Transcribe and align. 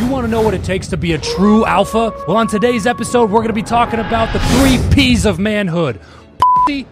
you 0.00 0.06
want 0.10 0.24
to 0.24 0.30
know 0.30 0.40
what 0.40 0.54
it 0.54 0.64
takes 0.64 0.88
to 0.88 0.96
be 0.96 1.12
a 1.12 1.18
true 1.18 1.66
alpha? 1.66 2.12
Well, 2.26 2.38
on 2.38 2.46
today's 2.46 2.86
episode, 2.86 3.30
we're 3.30 3.40
going 3.40 3.48
to 3.48 3.52
be 3.52 3.62
talking 3.62 4.00
about 4.00 4.32
the 4.32 4.40
three 4.40 4.78
P's 4.94 5.26
of 5.26 5.38
manhood 5.38 6.00
Pussy, 6.66 6.86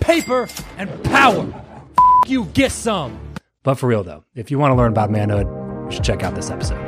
paper, 0.00 0.48
and 0.78 1.04
power. 1.04 1.46
F- 1.52 2.30
you 2.30 2.46
get 2.46 2.72
some. 2.72 3.18
But 3.62 3.74
for 3.74 3.86
real, 3.86 4.02
though, 4.02 4.24
if 4.34 4.50
you 4.50 4.58
want 4.58 4.72
to 4.72 4.76
learn 4.76 4.92
about 4.92 5.10
manhood, 5.10 5.46
you 5.86 5.96
should 5.96 6.04
check 6.04 6.22
out 6.22 6.34
this 6.34 6.50
episode. 6.50 6.80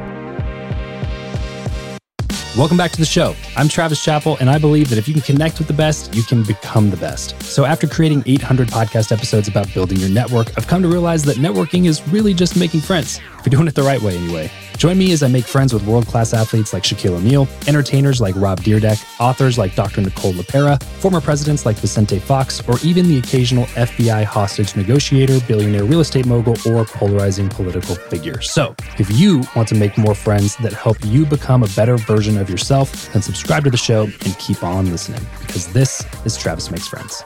Welcome 2.57 2.79
back 2.79 2.91
to 2.93 2.99
the 2.99 3.05
show. 3.05 3.35
I'm 3.55 3.69
Travis 3.69 4.03
Chappell, 4.03 4.39
and 4.41 4.49
I 4.49 4.57
believe 4.57 4.89
that 4.89 4.97
if 4.97 5.07
you 5.07 5.13
can 5.13 5.23
connect 5.23 5.59
with 5.59 5.69
the 5.69 5.75
best, 5.75 6.15
you 6.15 6.23
can 6.23 6.43
become 6.43 6.89
the 6.89 6.97
best. 6.97 7.39
So, 7.43 7.67
after 7.67 7.87
creating 7.87 8.23
800 8.25 8.69
podcast 8.69 9.13
episodes 9.13 9.47
about 9.47 9.73
building 9.75 9.99
your 9.99 10.09
network, 10.09 10.57
I've 10.57 10.67
come 10.67 10.81
to 10.81 10.89
realize 10.89 11.23
that 11.25 11.37
networking 11.37 11.85
is 11.85 12.07
really 12.09 12.33
just 12.33 12.57
making 12.57 12.81
friends. 12.81 13.21
If 13.39 13.45
you're 13.45 13.51
doing 13.51 13.69
it 13.69 13.75
the 13.75 13.83
right 13.83 14.01
way, 14.01 14.17
anyway. 14.17 14.51
Join 14.77 14.99
me 14.99 15.13
as 15.13 15.23
I 15.23 15.29
make 15.29 15.47
friends 15.47 15.73
with 15.73 15.87
world 15.87 16.07
class 16.07 16.35
athletes 16.35 16.75
like 16.75 16.83
Shaquille 16.83 17.17
O'Neal, 17.17 17.49
entertainers 17.67 18.21
like 18.21 18.35
Rob 18.37 18.61
Dyrdek, 18.61 19.03
authors 19.19 19.57
like 19.57 19.75
Dr. 19.75 20.03
Nicole 20.03 20.35
LePera, 20.35 20.83
former 20.83 21.21
presidents 21.23 21.65
like 21.65 21.77
Vicente 21.77 22.19
Fox, 22.19 22.61
or 22.69 22.79
even 22.85 23.09
the 23.09 23.17
occasional 23.19 23.65
FBI 23.67 24.25
hostage 24.25 24.77
negotiator, 24.77 25.41
billionaire 25.49 25.85
real 25.85 26.01
estate 26.01 26.27
mogul, 26.27 26.57
or 26.67 26.85
polarizing 26.85 27.49
political 27.49 27.95
figure. 27.95 28.43
So, 28.43 28.75
if 28.99 29.11
you 29.19 29.45
want 29.57 29.67
to 29.69 29.75
make 29.75 29.97
more 29.97 30.15
friends 30.15 30.57
that 30.57 30.75
help 30.75 30.99
you 31.05 31.25
become 31.25 31.63
a 31.63 31.69
better 31.69 31.97
version 31.97 32.37
of 32.37 32.51
yourself, 32.51 33.11
then 33.15 33.23
subscribe 33.23 33.65
to 33.65 33.71
the 33.71 33.79
show 33.79 34.03
and 34.05 34.39
keep 34.39 34.63
on 34.63 34.91
listening 34.91 35.25
because 35.41 35.73
this 35.73 36.05
is 36.27 36.37
Travis 36.37 36.71
Makes 36.71 36.89
Friends. 36.89 37.23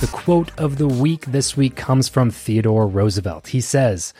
The 0.00 0.08
quote 0.08 0.50
of 0.58 0.78
the 0.78 0.88
week 0.88 1.26
this 1.26 1.56
week 1.56 1.76
comes 1.76 2.08
from 2.08 2.30
Theodore 2.30 2.86
Roosevelt. 2.86 3.46
He 3.48 3.60
says, 3.60 4.12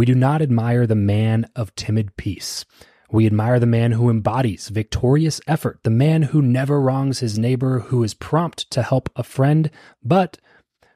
We 0.00 0.06
do 0.06 0.14
not 0.14 0.40
admire 0.40 0.86
the 0.86 0.94
man 0.94 1.50
of 1.54 1.74
timid 1.74 2.16
peace. 2.16 2.64
We 3.10 3.26
admire 3.26 3.60
the 3.60 3.66
man 3.66 3.92
who 3.92 4.08
embodies 4.08 4.70
victorious 4.70 5.42
effort, 5.46 5.80
the 5.82 5.90
man 5.90 6.22
who 6.22 6.40
never 6.40 6.80
wrongs 6.80 7.18
his 7.18 7.38
neighbor, 7.38 7.80
who 7.80 8.02
is 8.02 8.14
prompt 8.14 8.70
to 8.70 8.82
help 8.82 9.10
a 9.14 9.22
friend, 9.22 9.70
but 10.02 10.38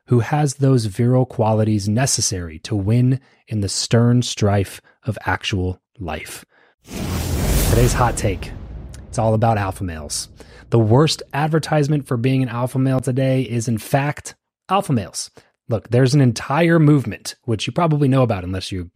who 0.07 0.21
has 0.21 0.55
those 0.55 0.87
virile 0.87 1.27
qualities 1.27 1.87
necessary 1.87 2.59
to 2.61 2.75
win 2.75 3.21
in 3.47 3.61
the 3.61 3.69
stern 3.69 4.23
strife 4.23 4.81
of 5.03 5.19
actual 5.27 5.83
life. 5.99 6.47
Today's 7.69 7.93
hot 7.93 8.17
take 8.17 8.53
it's 9.07 9.19
all 9.19 9.35
about 9.35 9.59
alpha 9.59 9.85
males. 9.85 10.31
The 10.71 10.79
worst 10.79 11.23
advertisement 11.35 12.07
for 12.07 12.17
being 12.17 12.43
an 12.43 12.49
alpha 12.49 12.79
male 12.79 13.01
today 13.01 13.43
is, 13.43 13.69
in 13.69 13.77
fact, 13.77 14.35
alpha 14.71 14.95
males. 14.95 15.31
Look, 15.69 15.89
there's 15.91 16.15
an 16.15 16.21
entire 16.21 16.79
movement, 16.79 17.37
which 17.45 17.67
you 17.67 17.73
probably 17.73 18.09
know 18.09 18.23
about 18.23 18.45
unless 18.45 18.71
you 18.71 18.91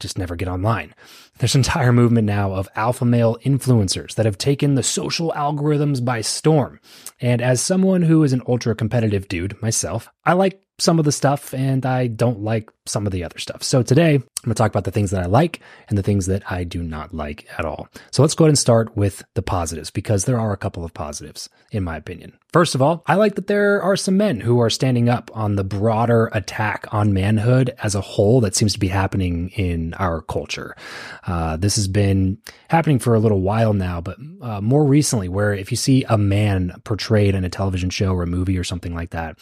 just 0.00 0.18
never 0.18 0.34
get 0.34 0.48
online. 0.48 0.94
There's 1.38 1.54
an 1.54 1.60
entire 1.60 1.92
movement 1.92 2.26
now 2.26 2.52
of 2.52 2.68
alpha 2.74 3.04
male 3.04 3.36
influencers 3.44 4.14
that 4.16 4.26
have 4.26 4.38
taken 4.38 4.74
the 4.74 4.82
social 4.82 5.32
algorithms 5.36 6.04
by 6.04 6.20
storm. 6.20 6.80
And 7.20 7.40
as 7.40 7.60
someone 7.60 8.02
who 8.02 8.24
is 8.24 8.32
an 8.32 8.42
ultra 8.48 8.74
competitive 8.74 9.28
dude 9.28 9.60
myself, 9.62 10.08
I 10.24 10.32
like 10.32 10.63
some 10.78 10.98
of 10.98 11.04
the 11.04 11.12
stuff 11.12 11.54
and 11.54 11.86
I 11.86 12.08
don't 12.08 12.40
like 12.40 12.68
some 12.84 13.06
of 13.06 13.12
the 13.12 13.22
other 13.22 13.38
stuff. 13.38 13.62
So 13.62 13.82
today 13.82 14.14
I'm 14.14 14.20
going 14.44 14.48
to 14.50 14.54
talk 14.54 14.70
about 14.70 14.84
the 14.84 14.90
things 14.90 15.12
that 15.12 15.22
I 15.22 15.26
like 15.26 15.60
and 15.88 15.96
the 15.96 16.02
things 16.02 16.26
that 16.26 16.50
I 16.50 16.64
do 16.64 16.82
not 16.82 17.14
like 17.14 17.46
at 17.56 17.64
all. 17.64 17.88
So 18.10 18.22
let's 18.22 18.34
go 18.34 18.44
ahead 18.44 18.50
and 18.50 18.58
start 18.58 18.96
with 18.96 19.22
the 19.34 19.42
positives 19.42 19.90
because 19.90 20.24
there 20.24 20.38
are 20.38 20.52
a 20.52 20.56
couple 20.56 20.84
of 20.84 20.92
positives 20.92 21.48
in 21.70 21.84
my 21.84 21.96
opinion. 21.96 22.36
First 22.52 22.74
of 22.74 22.82
all, 22.82 23.02
I 23.06 23.14
like 23.14 23.36
that 23.36 23.46
there 23.46 23.82
are 23.82 23.96
some 23.96 24.16
men 24.16 24.40
who 24.40 24.60
are 24.60 24.70
standing 24.70 25.08
up 25.08 25.30
on 25.34 25.56
the 25.56 25.64
broader 25.64 26.28
attack 26.32 26.86
on 26.92 27.12
manhood 27.12 27.74
as 27.82 27.94
a 27.94 28.00
whole 28.00 28.40
that 28.40 28.56
seems 28.56 28.72
to 28.72 28.78
be 28.78 28.88
happening 28.88 29.50
in 29.50 29.94
our 29.94 30.22
culture. 30.22 30.76
Uh, 31.26 31.56
this 31.56 31.76
has 31.76 31.88
been 31.88 32.38
happening 32.68 32.98
for 32.98 33.14
a 33.14 33.20
little 33.20 33.40
while 33.40 33.72
now, 33.72 34.00
but 34.00 34.18
uh, 34.40 34.60
more 34.60 34.84
recently, 34.84 35.28
where 35.28 35.52
if 35.52 35.70
you 35.70 35.76
see 35.76 36.04
a 36.08 36.18
man 36.18 36.74
portrayed 36.84 37.34
in 37.34 37.44
a 37.44 37.50
television 37.50 37.90
show 37.90 38.12
or 38.12 38.22
a 38.22 38.26
movie 38.26 38.58
or 38.58 38.64
something 38.64 38.94
like 38.94 39.10
that, 39.10 39.36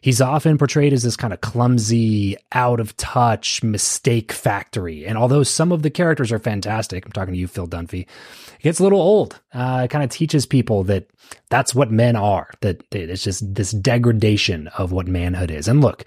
he's 0.00 0.20
often 0.20 0.58
portrayed 0.58 0.92
as 0.92 1.02
this 1.02 1.16
kind 1.16 1.32
of 1.32 1.40
clumsy, 1.40 2.36
out 2.52 2.80
of 2.80 2.96
touch 2.96 3.62
mistake 3.62 4.32
factory. 4.32 5.06
And 5.06 5.18
although 5.18 5.42
some 5.42 5.72
of 5.72 5.82
the 5.82 5.90
characters 5.90 6.32
are 6.32 6.38
fantastic, 6.38 7.04
I'm 7.04 7.12
talking 7.12 7.34
to 7.34 7.40
you, 7.40 7.48
Phil 7.48 7.68
Dunphy, 7.68 8.02
it 8.02 8.62
gets 8.62 8.80
a 8.80 8.82
little 8.82 9.00
old. 9.00 9.40
Uh, 9.52 9.82
it 9.84 9.90
kind 9.90 10.04
of 10.04 10.10
teaches 10.10 10.46
people 10.46 10.84
that 10.84 11.08
that's 11.50 11.74
what 11.74 11.90
men 11.90 12.16
are, 12.16 12.50
that 12.60 12.82
it's 12.92 13.22
just 13.22 13.54
this 13.54 13.72
degradation 13.72 14.68
of 14.78 14.92
what 14.92 15.06
manhood 15.06 15.50
is. 15.50 15.68
And 15.68 15.80
look, 15.80 16.04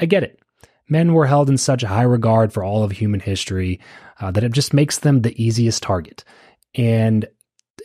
I 0.00 0.06
get 0.06 0.22
it. 0.22 0.38
Men 0.88 1.12
were 1.12 1.26
held 1.26 1.48
in 1.48 1.56
such 1.56 1.82
high 1.82 2.02
regard 2.02 2.52
for 2.52 2.64
all 2.64 2.82
of 2.82 2.90
human 2.90 3.20
history 3.20 3.80
uh, 4.20 4.30
that 4.32 4.44
it 4.44 4.52
just 4.52 4.74
makes 4.74 4.98
them 4.98 5.22
the 5.22 5.42
easiest 5.42 5.82
target. 5.82 6.24
And 6.74 7.26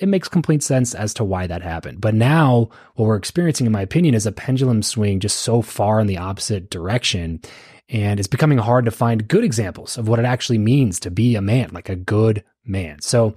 it 0.01 0.07
makes 0.07 0.27
complete 0.27 0.63
sense 0.63 0.93
as 0.93 1.13
to 1.15 1.23
why 1.23 1.47
that 1.47 1.61
happened. 1.61 2.01
But 2.01 2.13
now, 2.13 2.69
what 2.95 3.05
we're 3.05 3.15
experiencing, 3.15 3.65
in 3.65 3.71
my 3.71 3.81
opinion, 3.81 4.15
is 4.15 4.25
a 4.25 4.31
pendulum 4.31 4.81
swing 4.83 5.19
just 5.19 5.39
so 5.39 5.61
far 5.61 5.99
in 5.99 6.07
the 6.07 6.17
opposite 6.17 6.69
direction. 6.69 7.41
And 7.87 8.19
it's 8.19 8.27
becoming 8.27 8.57
hard 8.57 8.85
to 8.85 8.91
find 8.91 9.27
good 9.27 9.43
examples 9.43 9.97
of 9.97 10.07
what 10.07 10.19
it 10.19 10.25
actually 10.25 10.57
means 10.57 10.99
to 11.01 11.11
be 11.11 11.35
a 11.35 11.41
man, 11.41 11.69
like 11.71 11.89
a 11.89 11.95
good 11.95 12.43
man. 12.65 12.99
So 13.01 13.35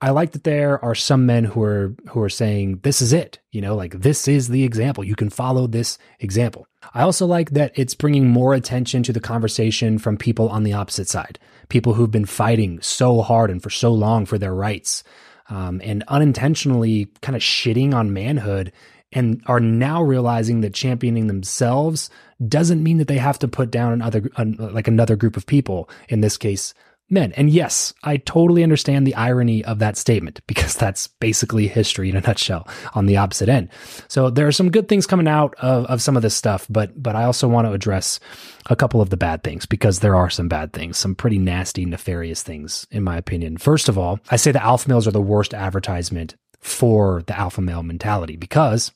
I 0.00 0.10
like 0.10 0.32
that 0.32 0.44
there 0.44 0.84
are 0.84 0.94
some 0.94 1.26
men 1.26 1.44
who 1.44 1.62
are 1.62 1.94
who 2.08 2.20
are 2.20 2.28
saying 2.28 2.80
this 2.82 3.00
is 3.00 3.12
it, 3.12 3.38
you 3.52 3.60
know, 3.60 3.76
like 3.76 4.00
this 4.00 4.26
is 4.28 4.48
the 4.48 4.64
example. 4.64 5.04
You 5.04 5.14
can 5.14 5.30
follow 5.30 5.66
this 5.66 5.96
example. 6.20 6.66
I 6.92 7.02
also 7.02 7.24
like 7.26 7.50
that 7.50 7.72
it's 7.74 7.94
bringing 7.94 8.28
more 8.28 8.52
attention 8.52 9.02
to 9.04 9.12
the 9.12 9.20
conversation 9.20 9.98
from 9.98 10.16
people 10.16 10.48
on 10.48 10.64
the 10.64 10.72
opposite 10.72 11.08
side, 11.08 11.38
people 11.68 11.94
who've 11.94 12.10
been 12.10 12.26
fighting 12.26 12.80
so 12.82 13.22
hard 13.22 13.50
and 13.50 13.62
for 13.62 13.70
so 13.70 13.92
long 13.92 14.26
for 14.26 14.38
their 14.38 14.54
rights 14.54 15.04
um, 15.48 15.80
and 15.84 16.04
unintentionally 16.08 17.08
kind 17.22 17.36
of 17.36 17.42
shitting 17.42 17.94
on 17.94 18.12
manhood 18.12 18.72
and 19.12 19.42
are 19.46 19.60
now 19.60 20.02
realizing 20.02 20.60
that 20.62 20.74
championing 20.74 21.28
themselves 21.28 22.10
doesn't 22.48 22.82
mean 22.82 22.98
that 22.98 23.08
they 23.08 23.18
have 23.18 23.38
to 23.38 23.48
put 23.48 23.70
down 23.70 23.92
another 23.92 24.28
like 24.58 24.88
another 24.88 25.16
group 25.16 25.36
of 25.36 25.46
people. 25.46 25.88
In 26.08 26.20
this 26.20 26.36
case 26.36 26.74
men 27.10 27.32
and 27.32 27.50
yes 27.50 27.92
i 28.02 28.16
totally 28.16 28.62
understand 28.62 29.06
the 29.06 29.14
irony 29.14 29.64
of 29.64 29.78
that 29.78 29.96
statement 29.96 30.40
because 30.46 30.74
that's 30.74 31.06
basically 31.06 31.66
history 31.68 32.08
in 32.08 32.16
a 32.16 32.20
nutshell 32.20 32.66
on 32.94 33.06
the 33.06 33.16
opposite 33.16 33.48
end. 33.48 33.68
So 34.08 34.30
there 34.30 34.46
are 34.46 34.52
some 34.52 34.70
good 34.70 34.88
things 34.88 35.06
coming 35.06 35.28
out 35.28 35.54
of, 35.58 35.84
of 35.86 36.02
some 36.02 36.16
of 36.16 36.22
this 36.22 36.34
stuff 36.34 36.66
but 36.70 37.00
but 37.00 37.16
i 37.16 37.24
also 37.24 37.48
want 37.48 37.66
to 37.66 37.72
address 37.72 38.20
a 38.66 38.76
couple 38.76 39.00
of 39.00 39.10
the 39.10 39.16
bad 39.16 39.42
things 39.42 39.66
because 39.66 40.00
there 40.00 40.16
are 40.16 40.30
some 40.30 40.48
bad 40.48 40.72
things 40.72 40.96
some 40.96 41.14
pretty 41.14 41.38
nasty 41.38 41.84
nefarious 41.84 42.42
things 42.42 42.86
in 42.90 43.02
my 43.02 43.16
opinion. 43.16 43.56
First 43.58 43.88
of 43.88 43.98
all 43.98 44.18
i 44.30 44.36
say 44.36 44.52
the 44.52 44.62
alpha 44.62 44.88
males 44.88 45.06
are 45.06 45.12
the 45.12 45.20
worst 45.20 45.54
advertisement 45.54 46.36
for 46.60 47.22
the 47.26 47.38
alpha 47.38 47.60
male 47.60 47.82
mentality 47.82 48.36
because 48.36 48.92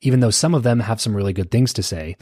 even 0.00 0.20
though 0.20 0.30
some 0.30 0.54
of 0.54 0.62
them 0.62 0.80
have 0.80 1.00
some 1.00 1.16
really 1.16 1.32
good 1.32 1.50
things 1.50 1.72
to 1.72 1.82
say 1.82 2.16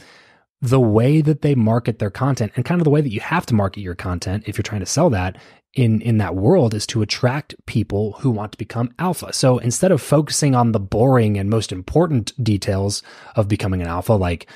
the 0.63 0.79
way 0.79 1.19
that 1.19 1.41
they 1.41 1.55
market 1.55 1.99
their 1.99 2.09
content 2.09 2.53
and 2.55 2.63
kind 2.63 2.79
of 2.79 2.85
the 2.85 2.89
way 2.89 3.01
that 3.01 3.11
you 3.11 3.19
have 3.19 3.45
to 3.45 3.53
market 3.53 3.81
your 3.81 3.95
content 3.95 4.45
if 4.47 4.57
you're 4.57 4.63
trying 4.63 4.79
to 4.79 4.85
sell 4.85 5.09
that 5.09 5.37
in 5.73 5.99
in 6.01 6.19
that 6.19 6.35
world 6.35 6.73
is 6.73 6.87
to 6.87 7.01
attract 7.01 7.53
people 7.65 8.13
who 8.19 8.31
want 8.31 8.53
to 8.53 8.57
become 8.57 8.93
alpha. 8.97 9.33
So 9.33 9.57
instead 9.57 9.91
of 9.91 10.01
focusing 10.01 10.55
on 10.55 10.71
the 10.71 10.79
boring 10.79 11.37
and 11.37 11.49
most 11.49 11.73
important 11.73 12.31
details 12.41 13.03
of 13.35 13.49
becoming 13.49 13.81
an 13.81 13.89
alpha 13.89 14.13
like 14.13 14.47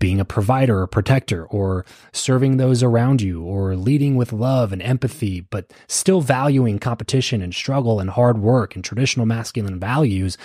being 0.00 0.20
a 0.20 0.24
provider 0.24 0.80
or 0.80 0.86
protector 0.86 1.46
or 1.46 1.86
serving 2.12 2.58
those 2.58 2.82
around 2.82 3.22
you 3.22 3.42
or 3.42 3.74
leading 3.74 4.16
with 4.16 4.34
love 4.34 4.70
and 4.70 4.82
empathy, 4.82 5.40
but 5.40 5.72
still 5.88 6.20
valuing 6.20 6.78
competition 6.78 7.40
and 7.40 7.54
struggle 7.54 8.00
and 8.00 8.10
hard 8.10 8.36
work 8.36 8.74
and 8.74 8.84
traditional 8.84 9.24
masculine 9.24 9.80
values, 9.80 10.36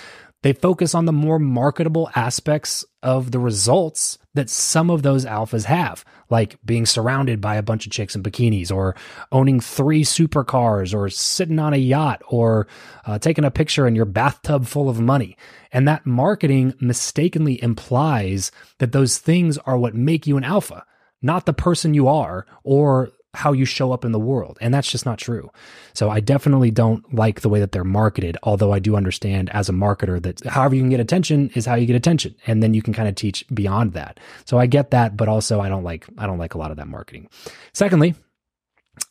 they 0.42 0.52
focus 0.52 0.94
on 0.94 1.04
the 1.04 1.12
more 1.12 1.38
marketable 1.38 2.10
aspects 2.14 2.84
of 3.02 3.30
the 3.30 3.38
results 3.38 4.18
that 4.34 4.48
some 4.48 4.90
of 4.90 5.02
those 5.02 5.24
alphas 5.24 5.64
have, 5.64 6.04
like 6.30 6.56
being 6.64 6.86
surrounded 6.86 7.40
by 7.40 7.56
a 7.56 7.62
bunch 7.62 7.84
of 7.84 7.92
chicks 7.92 8.14
in 8.14 8.22
bikinis, 8.22 8.72
or 8.72 8.94
owning 9.32 9.60
three 9.60 10.02
supercars, 10.02 10.94
or 10.94 11.10
sitting 11.10 11.58
on 11.58 11.74
a 11.74 11.78
yacht, 11.78 12.22
or 12.28 12.66
uh, 13.04 13.18
taking 13.18 13.44
a 13.44 13.50
picture 13.50 13.86
in 13.86 13.94
your 13.94 14.04
bathtub 14.04 14.66
full 14.66 14.88
of 14.88 15.00
money. 15.00 15.36
And 15.72 15.86
that 15.88 16.06
marketing 16.06 16.74
mistakenly 16.80 17.62
implies 17.62 18.50
that 18.78 18.92
those 18.92 19.18
things 19.18 19.58
are 19.58 19.76
what 19.76 19.94
make 19.94 20.26
you 20.26 20.36
an 20.36 20.44
alpha, 20.44 20.84
not 21.20 21.44
the 21.44 21.52
person 21.52 21.92
you 21.92 22.08
are 22.08 22.46
or 22.62 23.10
how 23.34 23.52
you 23.52 23.64
show 23.64 23.92
up 23.92 24.04
in 24.04 24.12
the 24.12 24.18
world. 24.18 24.58
And 24.60 24.74
that's 24.74 24.90
just 24.90 25.06
not 25.06 25.18
true. 25.18 25.50
So 25.92 26.10
I 26.10 26.20
definitely 26.20 26.70
don't 26.70 27.14
like 27.14 27.40
the 27.40 27.48
way 27.48 27.60
that 27.60 27.72
they're 27.72 27.84
marketed, 27.84 28.36
although 28.42 28.72
I 28.72 28.80
do 28.80 28.96
understand 28.96 29.50
as 29.50 29.68
a 29.68 29.72
marketer 29.72 30.20
that 30.22 30.44
however 30.46 30.74
you 30.74 30.82
can 30.82 30.90
get 30.90 31.00
attention 31.00 31.50
is 31.54 31.66
how 31.66 31.76
you 31.76 31.86
get 31.86 31.96
attention. 31.96 32.34
And 32.46 32.62
then 32.62 32.74
you 32.74 32.82
can 32.82 32.92
kind 32.92 33.08
of 33.08 33.14
teach 33.14 33.44
beyond 33.54 33.92
that. 33.92 34.18
So 34.44 34.58
I 34.58 34.66
get 34.66 34.90
that, 34.90 35.16
but 35.16 35.28
also 35.28 35.60
I 35.60 35.68
don't 35.68 35.84
like 35.84 36.06
I 36.18 36.26
don't 36.26 36.38
like 36.38 36.54
a 36.54 36.58
lot 36.58 36.70
of 36.70 36.76
that 36.78 36.88
marketing. 36.88 37.28
Secondly, 37.72 38.14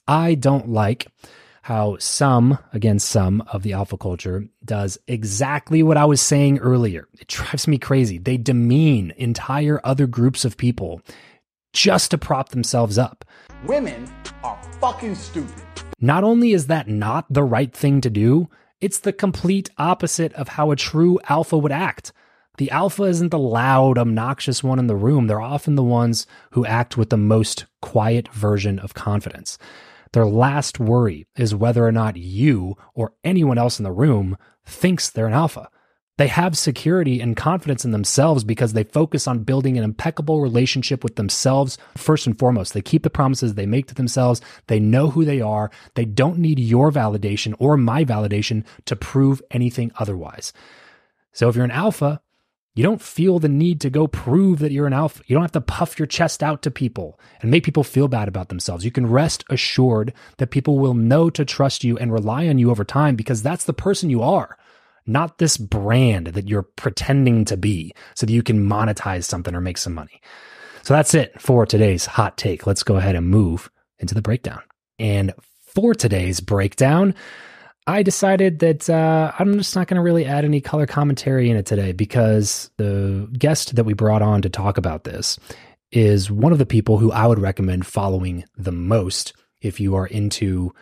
I 0.08 0.36
don't 0.36 0.70
like 0.70 1.08
how 1.62 1.98
some, 2.00 2.58
again, 2.74 2.98
some 2.98 3.44
of 3.52 3.64
the 3.64 3.74
alpha 3.74 3.96
culture 3.96 4.46
does 4.66 4.98
exactly 5.08 5.84
what 5.84 5.98
I 5.98 6.06
was 6.06 6.22
saying 6.22 6.58
earlier. 6.60 7.08
It 7.20 7.28
drives 7.28 7.68
me 7.68 7.78
crazy. 7.78 8.18
They 8.18 8.38
demean 8.38 9.14
entire 9.18 9.80
other 9.84 10.08
groups 10.08 10.44
of 10.44 10.58
people 10.58 11.02
just 11.72 12.12
to 12.12 12.18
prop 12.18 12.50
themselves 12.50 12.98
up. 12.98 13.24
Women 13.66 14.10
are 14.42 14.58
fucking 14.80 15.16
stupid. 15.16 15.64
Not 16.00 16.24
only 16.24 16.54
is 16.54 16.68
that 16.68 16.88
not 16.88 17.26
the 17.30 17.44
right 17.44 17.74
thing 17.74 18.00
to 18.02 18.10
do, 18.10 18.50
it's 18.80 19.00
the 19.00 19.12
complete 19.12 19.70
opposite 19.78 20.32
of 20.34 20.50
how 20.50 20.72
a 20.72 20.78
true 20.78 21.20
alpha 21.28 21.58
would 21.58 21.72
act. 21.72 22.14
The 22.58 22.72
alpha 22.72 23.04
isn't 23.04 23.32
the 23.32 23.40
loud, 23.40 23.98
obnoxious 23.98 24.64
one 24.64 24.80
in 24.80 24.88
the 24.88 24.96
room. 24.96 25.28
They're 25.28 25.42
often 25.42 25.76
the 25.76 25.84
ones 25.84 26.26
who 26.52 26.66
act 26.66 26.96
with 26.96 27.10
the 27.10 27.18
most 27.18 27.66
quiet 27.82 28.30
version 28.30 28.80
of 28.80 28.94
confidence. 28.94 29.58
Their 30.14 30.26
last 30.26 30.80
worry 30.80 31.28
is 31.36 31.54
whether 31.54 31.86
or 31.86 31.92
not 31.92 32.16
you 32.16 32.78
or 32.94 33.14
anyone 33.26 33.58
else 33.58 33.78
in 33.78 33.84
the 33.84 33.92
room 33.92 34.38
thinks 34.66 35.10
they're 35.10 35.28
an 35.28 35.34
alpha. 35.34 35.70
They 36.20 36.28
have 36.28 36.58
security 36.58 37.22
and 37.22 37.38
confidence 37.38 37.86
in 37.86 37.92
themselves 37.92 38.44
because 38.44 38.74
they 38.74 38.84
focus 38.84 39.26
on 39.26 39.46
building 39.46 39.78
an 39.78 39.86
impeccable 39.86 40.42
relationship 40.42 41.02
with 41.02 41.16
themselves 41.16 41.78
first 41.96 42.28
and 42.28 42.38
foremost. 42.38 42.74
They 42.74 42.82
keep 42.82 43.04
the 43.04 43.10
promises 43.10 43.54
they 43.54 43.66
make 43.66 43.88
to 43.88 43.96
themselves. 43.96 44.42
They 44.68 44.82
know 44.82 45.12
who 45.12 45.24
they 45.24 45.40
are. 45.40 45.72
They 45.96 46.04
don't 46.04 46.40
need 46.40 46.60
your 46.60 46.92
validation 46.92 47.56
or 47.58 47.78
my 47.78 48.04
validation 48.04 48.66
to 48.84 48.98
prove 48.98 49.42
anything 49.50 49.94
otherwise. 49.98 50.52
So 51.32 51.48
if 51.48 51.56
you're 51.56 51.64
an 51.64 51.72
alpha, 51.72 52.20
you 52.76 52.84
don't 52.84 53.02
feel 53.02 53.40
the 53.40 53.48
need 53.48 53.80
to 53.80 53.90
go 53.90 54.06
prove 54.06 54.60
that 54.60 54.74
you're 54.74 54.88
an 54.88 54.92
alpha. 54.92 55.24
You 55.26 55.36
don't 55.36 55.44
have 55.44 55.54
to 55.54 55.62
puff 55.62 55.98
your 55.98 56.06
chest 56.06 56.44
out 56.44 56.64
to 56.64 56.70
people 56.70 57.18
and 57.42 57.50
make 57.50 57.64
people 57.64 57.86
feel 57.86 58.10
bad 58.10 58.28
about 58.28 58.50
themselves. 58.50 58.84
You 58.84 58.92
can 58.92 59.08
rest 59.08 59.46
assured 59.50 60.12
that 60.36 60.52
people 60.52 60.80
will 60.80 60.96
know 60.96 61.30
to 61.30 61.46
trust 61.46 61.86
you 61.86 61.98
and 61.98 62.12
rely 62.12 62.50
on 62.50 62.58
you 62.58 62.72
over 62.72 62.84
time 62.84 63.16
because 63.16 63.42
that's 63.42 63.64
the 63.64 63.72
person 63.72 64.10
you 64.10 64.22
are 64.22 64.58
not 65.10 65.38
this 65.38 65.58
brand 65.58 66.28
that 66.28 66.48
you're 66.48 66.64
pretending 66.64 67.46
to 67.46 67.58
be 67.58 67.94
so 68.16 68.26
that 68.26 68.34
you 68.34 68.44
can 68.44 68.70
monetize 68.70 69.26
something 69.26 69.56
or 69.56 69.62
make 69.62 69.78
some 69.78 69.94
money. 69.94 70.22
So 70.84 70.94
that's 70.94 71.14
it 71.14 71.40
for 71.42 71.66
today's 71.66 72.06
hot 72.06 72.38
take. 72.38 72.66
Let's 72.66 72.84
go 72.84 72.96
ahead 72.96 73.16
and 73.16 73.28
move 73.28 73.70
into 74.00 74.16
the 74.16 74.22
breakdown. 74.22 74.62
And 74.98 75.34
for 75.62 75.94
today's 75.94 76.40
breakdown, 76.40 77.16
I 77.88 78.04
decided 78.04 78.60
that 78.60 78.90
uh, 78.90 79.32
I'm 79.40 79.58
just 79.58 79.76
not 79.76 79.88
going 79.88 79.96
to 79.96 80.04
really 80.04 80.26
add 80.26 80.46
any 80.46 80.62
color 80.62 80.86
commentary 80.86 81.50
in 81.50 81.58
it 81.58 81.66
today 81.66 81.92
because 81.92 82.70
the 82.78 83.28
guest 83.38 83.76
that 83.76 83.84
we 83.84 83.94
brought 83.94 84.22
on 84.22 84.42
to 84.44 84.50
talk 84.50 84.78
about 84.78 85.06
this 85.06 85.40
is 85.92 86.30
one 86.30 86.52
of 86.52 86.60
the 86.60 86.66
people 86.66 87.00
who 87.00 87.12
I 87.12 87.26
would 87.26 87.40
recommend 87.40 87.88
following 87.88 88.46
the 88.58 88.72
most 88.72 89.34
if 89.62 89.80
you 89.80 89.96
are 89.96 90.06
into 90.06 90.74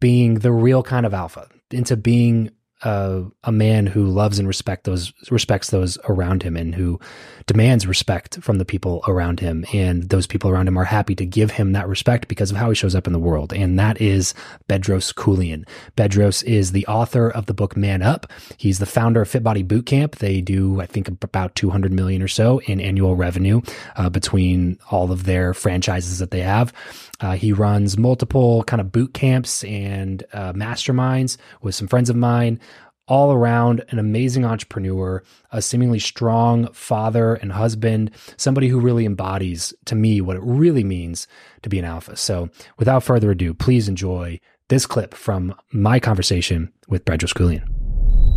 being 0.00 0.34
the 0.34 0.52
real 0.52 0.82
kind 0.82 1.06
of 1.06 1.14
alpha, 1.14 1.48
into 1.70 1.96
being 1.96 2.50
uh, 2.82 3.22
a 3.44 3.52
man 3.52 3.86
who 3.86 4.06
loves 4.06 4.38
and 4.38 4.46
respect 4.46 4.84
those 4.84 5.12
respects 5.30 5.70
those 5.70 5.96
around 6.08 6.42
him 6.42 6.56
and 6.56 6.74
who 6.74 7.00
demands 7.46 7.86
respect 7.86 8.42
from 8.42 8.58
the 8.58 8.64
people 8.64 9.02
around 9.08 9.40
him 9.40 9.64
and 9.72 10.10
those 10.10 10.26
people 10.26 10.50
around 10.50 10.68
him 10.68 10.76
are 10.76 10.84
happy 10.84 11.14
to 11.14 11.24
give 11.24 11.52
him 11.52 11.72
that 11.72 11.88
respect 11.88 12.28
because 12.28 12.50
of 12.50 12.56
how 12.56 12.68
he 12.68 12.74
shows 12.74 12.94
up 12.94 13.06
in 13.06 13.14
the 13.14 13.18
world 13.18 13.52
and 13.52 13.78
that 13.78 13.98
is 14.00 14.34
Bedros 14.68 15.14
Keuilian. 15.14 15.66
Bedros 15.96 16.44
is 16.44 16.72
the 16.72 16.86
author 16.86 17.30
of 17.30 17.46
the 17.46 17.54
book 17.54 17.76
Man 17.76 18.02
Up. 18.02 18.30
He's 18.58 18.78
the 18.78 18.86
founder 18.86 19.22
of 19.22 19.28
Fit 19.28 19.42
Body 19.42 19.64
Bootcamp. 19.64 20.16
They 20.16 20.42
do 20.42 20.80
I 20.80 20.86
think 20.86 21.08
about 21.08 21.54
200 21.54 21.92
million 21.92 22.20
or 22.20 22.28
so 22.28 22.58
in 22.66 22.80
annual 22.80 23.16
revenue 23.16 23.62
uh, 23.96 24.10
between 24.10 24.78
all 24.90 25.10
of 25.10 25.24
their 25.24 25.54
franchises 25.54 26.18
that 26.18 26.30
they 26.30 26.40
have. 26.40 26.74
Uh, 27.20 27.32
he 27.32 27.52
runs 27.52 27.96
multiple 27.96 28.64
kind 28.64 28.80
of 28.80 28.92
boot 28.92 29.14
camps 29.14 29.64
and 29.64 30.24
uh, 30.32 30.52
masterminds 30.52 31.38
with 31.62 31.74
some 31.74 31.88
friends 31.88 32.10
of 32.10 32.16
mine. 32.16 32.60
All 33.08 33.32
around 33.32 33.84
an 33.90 33.98
amazing 33.98 34.44
entrepreneur, 34.44 35.22
a 35.52 35.62
seemingly 35.62 36.00
strong 36.00 36.72
father 36.72 37.34
and 37.34 37.52
husband, 37.52 38.10
somebody 38.36 38.68
who 38.68 38.80
really 38.80 39.06
embodies 39.06 39.72
to 39.84 39.94
me 39.94 40.20
what 40.20 40.36
it 40.36 40.42
really 40.42 40.82
means 40.82 41.28
to 41.62 41.68
be 41.68 41.78
an 41.78 41.84
alpha. 41.84 42.16
So, 42.16 42.50
without 42.78 43.04
further 43.04 43.30
ado, 43.30 43.54
please 43.54 43.88
enjoy 43.88 44.40
this 44.68 44.86
clip 44.86 45.14
from 45.14 45.54
my 45.70 46.00
conversation 46.00 46.72
with 46.88 47.04
Bedros 47.04 47.32
Keuilian 47.32 47.76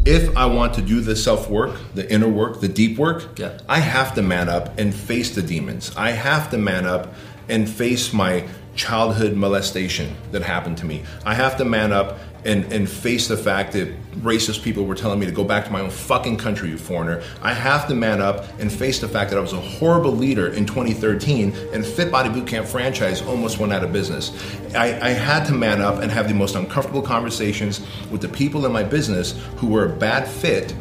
if 0.05 0.35
I 0.35 0.45
want 0.45 0.73
to 0.75 0.81
do 0.81 1.01
the 1.01 1.15
self 1.15 1.49
work, 1.49 1.75
the 1.93 2.11
inner 2.11 2.27
work, 2.27 2.61
the 2.61 2.67
deep 2.67 2.97
work, 2.97 3.37
yeah. 3.37 3.59
I 3.67 3.79
have 3.79 4.15
to 4.15 4.21
man 4.21 4.49
up 4.49 4.77
and 4.79 4.93
face 4.93 5.35
the 5.35 5.41
demons. 5.41 5.95
I 5.95 6.11
have 6.11 6.49
to 6.51 6.57
man 6.57 6.85
up 6.85 7.13
and 7.47 7.69
face 7.69 8.13
my 8.13 8.47
childhood 8.75 9.35
molestation 9.35 10.15
that 10.31 10.41
happened 10.41 10.77
to 10.77 10.85
me. 10.85 11.03
I 11.25 11.33
have 11.35 11.57
to 11.57 11.65
man 11.65 11.91
up 11.91 12.17
and, 12.45 12.71
and 12.71 12.89
face 12.89 13.27
the 13.27 13.37
fact 13.37 13.73
that 13.73 13.93
racist 14.21 14.63
people 14.63 14.85
were 14.85 14.95
telling 14.95 15.19
me 15.19 15.25
to 15.25 15.31
go 15.31 15.43
back 15.43 15.65
to 15.65 15.71
my 15.71 15.81
own 15.81 15.89
fucking 15.89 16.37
country, 16.37 16.69
you 16.69 16.77
foreigner. 16.77 17.21
I 17.41 17.53
have 17.53 17.87
to 17.87 17.95
man 17.95 18.21
up 18.21 18.45
and 18.59 18.71
face 18.71 18.99
the 18.99 19.07
fact 19.07 19.29
that 19.31 19.37
I 19.37 19.41
was 19.41 19.53
a 19.53 19.59
horrible 19.59 20.11
leader 20.11 20.47
in 20.47 20.65
2013 20.65 21.55
and 21.73 21.85
Fit 21.85 22.11
Body 22.11 22.29
Bootcamp 22.29 22.65
franchise 22.65 23.21
almost 23.21 23.59
went 23.59 23.73
out 23.73 23.83
of 23.83 23.93
business. 23.93 24.31
I, 24.75 24.99
I 24.99 25.09
had 25.09 25.45
to 25.45 25.53
man 25.53 25.81
up 25.81 26.01
and 26.01 26.11
have 26.11 26.27
the 26.27 26.33
most 26.33 26.55
uncomfortable 26.55 27.01
conversations 27.01 27.85
with 28.09 28.21
the 28.21 28.29
people 28.29 28.65
in 28.65 28.71
my 28.71 28.83
business 28.83 29.39
who 29.57 29.67
were 29.67 29.85
a 29.85 29.95
bad 29.95 30.27
fit, 30.27 30.73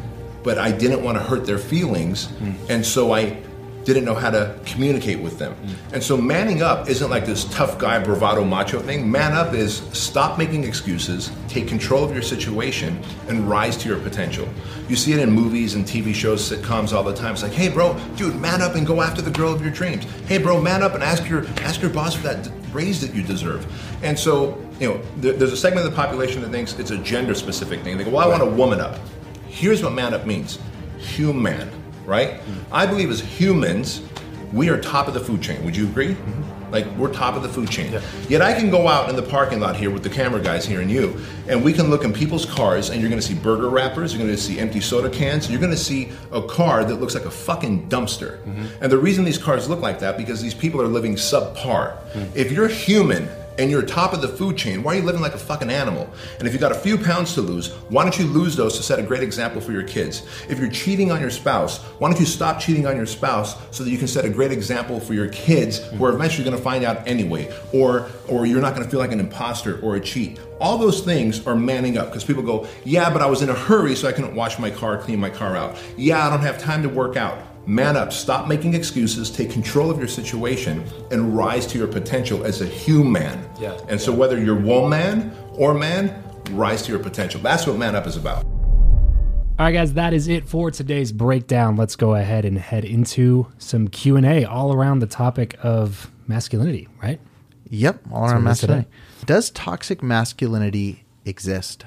but 0.43 0.57
I 0.57 0.71
didn't 0.71 1.03
want 1.03 1.17
to 1.17 1.23
hurt 1.23 1.45
their 1.45 1.57
feelings. 1.57 2.27
Mm. 2.27 2.69
And 2.69 2.85
so 2.85 3.13
I 3.13 3.37
didn't 3.83 4.05
know 4.05 4.15
how 4.15 4.29
to 4.29 4.57
communicate 4.65 5.19
with 5.19 5.39
them. 5.39 5.55
Mm. 5.55 5.93
And 5.93 6.03
so 6.03 6.17
manning 6.17 6.61
up 6.61 6.89
isn't 6.89 7.09
like 7.09 7.25
this 7.25 7.45
tough 7.45 7.77
guy 7.77 7.99
bravado 8.03 8.43
macho 8.43 8.79
thing. 8.79 9.09
Man 9.09 9.33
up 9.33 9.53
is 9.53 9.77
stop 9.93 10.37
making 10.37 10.63
excuses, 10.63 11.31
take 11.47 11.67
control 11.67 12.03
of 12.03 12.13
your 12.13 12.21
situation, 12.21 13.01
and 13.27 13.49
rise 13.49 13.77
to 13.77 13.89
your 13.89 13.99
potential. 13.99 14.47
You 14.87 14.95
see 14.95 15.13
it 15.13 15.19
in 15.19 15.31
movies 15.31 15.75
and 15.75 15.85
TV 15.85 16.13
shows, 16.13 16.49
sitcoms 16.49 16.93
all 16.93 17.03
the 17.03 17.13
time. 17.13 17.33
It's 17.33 17.43
like, 17.43 17.53
hey 17.53 17.69
bro, 17.69 17.97
dude, 18.15 18.35
man 18.35 18.61
up 18.61 18.75
and 18.75 18.85
go 18.85 19.01
after 19.01 19.21
the 19.21 19.31
girl 19.31 19.53
of 19.53 19.61
your 19.61 19.71
dreams. 19.71 20.03
Hey 20.27 20.37
bro, 20.37 20.61
man 20.61 20.83
up 20.83 20.93
and 20.93 21.03
ask 21.03 21.27
your 21.29 21.45
ask 21.59 21.81
your 21.81 21.91
boss 21.91 22.15
for 22.15 22.23
that 22.23 22.49
raise 22.73 23.01
that 23.01 23.15
you 23.15 23.23
deserve. 23.23 23.65
And 24.03 24.17
so, 24.17 24.57
you 24.79 24.89
know, 24.89 25.01
there's 25.17 25.51
a 25.51 25.57
segment 25.57 25.85
of 25.85 25.91
the 25.91 25.95
population 25.95 26.41
that 26.41 26.49
thinks 26.49 26.77
it's 26.77 26.91
a 26.91 26.97
gender 26.97 27.33
specific 27.33 27.81
thing. 27.81 27.97
They 27.97 28.03
go, 28.03 28.11
well, 28.11 28.27
I 28.27 28.29
want 28.29 28.43
a 28.43 28.55
woman 28.55 28.79
up. 28.79 28.99
Here's 29.47 29.81
what 29.83 29.93
man 29.93 30.13
up 30.13 30.25
means 30.25 30.59
human 30.97 31.71
right? 32.09 32.31
Mm-hmm. 32.31 32.73
I 32.73 32.85
believe 32.85 33.09
as 33.09 33.21
humans, 33.21 34.01
we 34.51 34.69
are 34.69 34.81
top 34.81 35.07
of 35.07 35.13
the 35.13 35.19
food 35.19 35.41
chain. 35.41 35.63
Would 35.63 35.77
you 35.77 35.87
agree? 35.87 36.15
Mm-hmm. 36.15 36.71
Like 36.71 36.85
we're 36.97 37.11
top 37.11 37.35
of 37.35 37.43
the 37.43 37.49
food 37.49 37.69
chain. 37.69 37.91
Yeah. 37.91 38.01
Yet 38.27 38.41
I 38.41 38.53
can 38.53 38.69
go 38.69 38.87
out 38.87 39.09
in 39.09 39.15
the 39.15 39.23
parking 39.23 39.59
lot 39.59 39.75
here 39.75 39.89
with 39.89 40.03
the 40.03 40.09
camera 40.09 40.39
guys 40.39 40.65
here 40.65 40.81
and 40.81 40.91
you, 40.91 41.19
and 41.47 41.63
we 41.63 41.73
can 41.73 41.89
look 41.89 42.03
in 42.03 42.13
people's 42.13 42.45
cars, 42.45 42.89
and 42.89 43.01
you're 43.01 43.09
going 43.09 43.21
to 43.21 43.27
see 43.27 43.33
burger 43.33 43.69
wrappers, 43.69 44.13
you're 44.13 44.23
going 44.23 44.35
to 44.35 44.41
see 44.41 44.59
empty 44.59 44.79
soda 44.79 45.09
cans, 45.09 45.49
you're 45.49 45.59
going 45.59 45.71
to 45.71 45.77
see 45.77 46.11
a 46.31 46.41
car 46.41 46.83
that 46.83 46.95
looks 46.95 47.15
like 47.15 47.25
a 47.25 47.31
fucking 47.31 47.89
dumpster. 47.89 48.37
Mm-hmm. 48.43 48.83
And 48.83 48.91
the 48.91 48.97
reason 48.97 49.23
these 49.23 49.39
cars 49.39 49.67
look 49.67 49.81
like 49.81 49.99
that 49.99 50.17
because 50.17 50.41
these 50.41 50.53
people 50.53 50.81
are 50.81 50.87
living 50.87 51.15
subpar. 51.15 51.97
Mm-hmm. 51.97 52.37
If 52.37 52.51
you're 52.51 52.67
human 52.67 53.27
and 53.59 53.69
you're 53.69 53.81
top 53.81 54.13
of 54.13 54.21
the 54.21 54.27
food 54.27 54.57
chain, 54.57 54.81
why 54.81 54.93
are 54.93 54.95
you 54.99 55.03
living 55.03 55.21
like 55.21 55.33
a 55.33 55.37
fucking 55.37 55.69
animal? 55.69 56.09
And 56.39 56.47
if 56.47 56.53
you 56.53 56.59
got 56.59 56.71
a 56.71 56.75
few 56.75 56.97
pounds 56.97 57.33
to 57.33 57.41
lose, 57.41 57.73
why 57.89 58.03
don't 58.03 58.17
you 58.17 58.25
lose 58.25 58.55
those 58.55 58.77
to 58.77 58.83
set 58.83 58.99
a 58.99 59.03
great 59.03 59.21
example 59.21 59.59
for 59.59 59.73
your 59.73 59.83
kids? 59.83 60.25
If 60.47 60.59
you're 60.59 60.69
cheating 60.69 61.11
on 61.11 61.19
your 61.19 61.29
spouse, 61.29 61.83
why 61.99 62.09
don't 62.09 62.19
you 62.19 62.25
stop 62.25 62.61
cheating 62.61 62.87
on 62.87 62.95
your 62.95 63.05
spouse 63.05 63.57
so 63.75 63.83
that 63.83 63.89
you 63.89 63.97
can 63.97 64.07
set 64.07 64.23
a 64.23 64.29
great 64.29 64.53
example 64.53 65.01
for 65.01 65.13
your 65.13 65.27
kids 65.27 65.79
who 65.79 66.05
are 66.05 66.13
eventually 66.13 66.45
going 66.45 66.55
to 66.55 66.63
find 66.63 66.85
out 66.85 67.05
anyway, 67.05 67.53
or 67.73 68.09
or 68.29 68.45
you're 68.45 68.61
not 68.61 68.75
going 68.75 68.85
to 68.85 68.89
feel 68.89 68.99
like 68.99 69.11
an 69.11 69.19
imposter 69.19 69.81
or 69.81 69.97
a 69.97 69.99
cheat. 69.99 70.39
All 70.61 70.77
those 70.77 71.01
things 71.01 71.45
are 71.45 71.55
manning 71.55 71.97
up 71.97 72.07
because 72.07 72.23
people 72.23 72.43
go, 72.43 72.67
yeah, 72.85 73.11
but 73.11 73.21
I 73.21 73.25
was 73.25 73.41
in 73.41 73.49
a 73.49 73.53
hurry 73.53 73.95
so 73.95 74.07
I 74.07 74.13
couldn't 74.13 74.35
wash 74.35 74.57
my 74.57 74.69
car, 74.69 74.97
clean 74.97 75.19
my 75.19 75.29
car 75.29 75.57
out. 75.57 75.77
Yeah, 75.97 76.25
I 76.25 76.29
don't 76.29 76.41
have 76.41 76.59
time 76.59 76.83
to 76.83 76.89
work 76.89 77.17
out 77.17 77.37
man 77.69 77.95
up, 77.95 78.11
stop 78.11 78.47
making 78.47 78.73
excuses, 78.73 79.29
take 79.29 79.51
control 79.51 79.91
of 79.91 79.99
your 79.99 80.07
situation, 80.07 80.83
and 81.11 81.37
rise 81.37 81.67
to 81.67 81.77
your 81.77 81.87
potential 81.87 82.43
as 82.43 82.61
a 82.61 82.65
human. 82.65 83.47
Yeah. 83.59 83.79
And 83.87 84.01
so, 84.01 84.11
whether 84.11 84.41
you're 84.43 84.59
woman 84.59 85.31
or 85.53 85.73
man, 85.73 86.23
rise 86.51 86.81
to 86.83 86.91
your 86.91 86.99
potential. 86.99 87.39
That's 87.41 87.67
what 87.67 87.77
man 87.77 87.95
up 87.95 88.07
is 88.07 88.17
about. 88.17 88.43
All 88.43 89.65
right, 89.65 89.71
guys, 89.71 89.93
that 89.93 90.13
is 90.13 90.27
it 90.27 90.47
for 90.47 90.71
today's 90.71 91.11
breakdown. 91.11 91.75
Let's 91.75 91.95
go 91.95 92.15
ahead 92.15 92.45
and 92.45 92.57
head 92.57 92.85
into 92.85 93.47
some 93.59 93.87
Q 93.87 94.15
and 94.15 94.25
A 94.25 94.45
all 94.45 94.73
around 94.73 94.99
the 94.99 95.07
topic 95.07 95.55
of 95.61 96.09
masculinity. 96.27 96.87
Right? 97.03 97.19
Yep, 97.69 98.01
all 98.11 98.25
around 98.25 98.45
masculinity. 98.45 98.89
Does 99.25 99.51
toxic 99.51 100.01
masculinity 100.01 101.03
exist? 101.23 101.85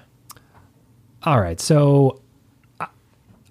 All 1.25 1.41
right, 1.41 1.59
so 1.61 2.22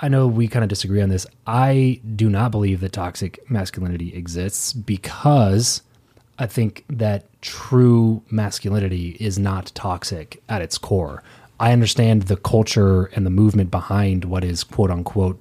I 0.02 0.08
know 0.08 0.26
we 0.28 0.48
kind 0.48 0.64
of 0.64 0.70
disagree 0.70 1.02
on 1.02 1.10
this. 1.10 1.28
I 1.46 2.02
do 2.16 2.30
not 2.30 2.52
believe 2.52 2.82
that 2.82 2.94
toxic 2.94 3.40
masculinity 3.50 4.14
exists 4.16 4.74
because 4.74 5.84
I 6.40 6.48
think 6.48 6.86
that 6.90 7.28
true 7.42 8.24
masculinity 8.32 9.16
is 9.20 9.38
not 9.38 9.72
toxic 9.76 10.42
at 10.50 10.64
its 10.64 10.80
core. 10.80 11.22
I 11.60 11.72
understand 11.72 12.24
the 12.24 12.38
culture 12.38 13.06
and 13.06 13.28
the 13.28 13.30
movement 13.30 13.70
behind 13.70 14.26
what 14.26 14.44
is 14.44 14.64
quote 14.64 14.90
unquote 14.90 15.40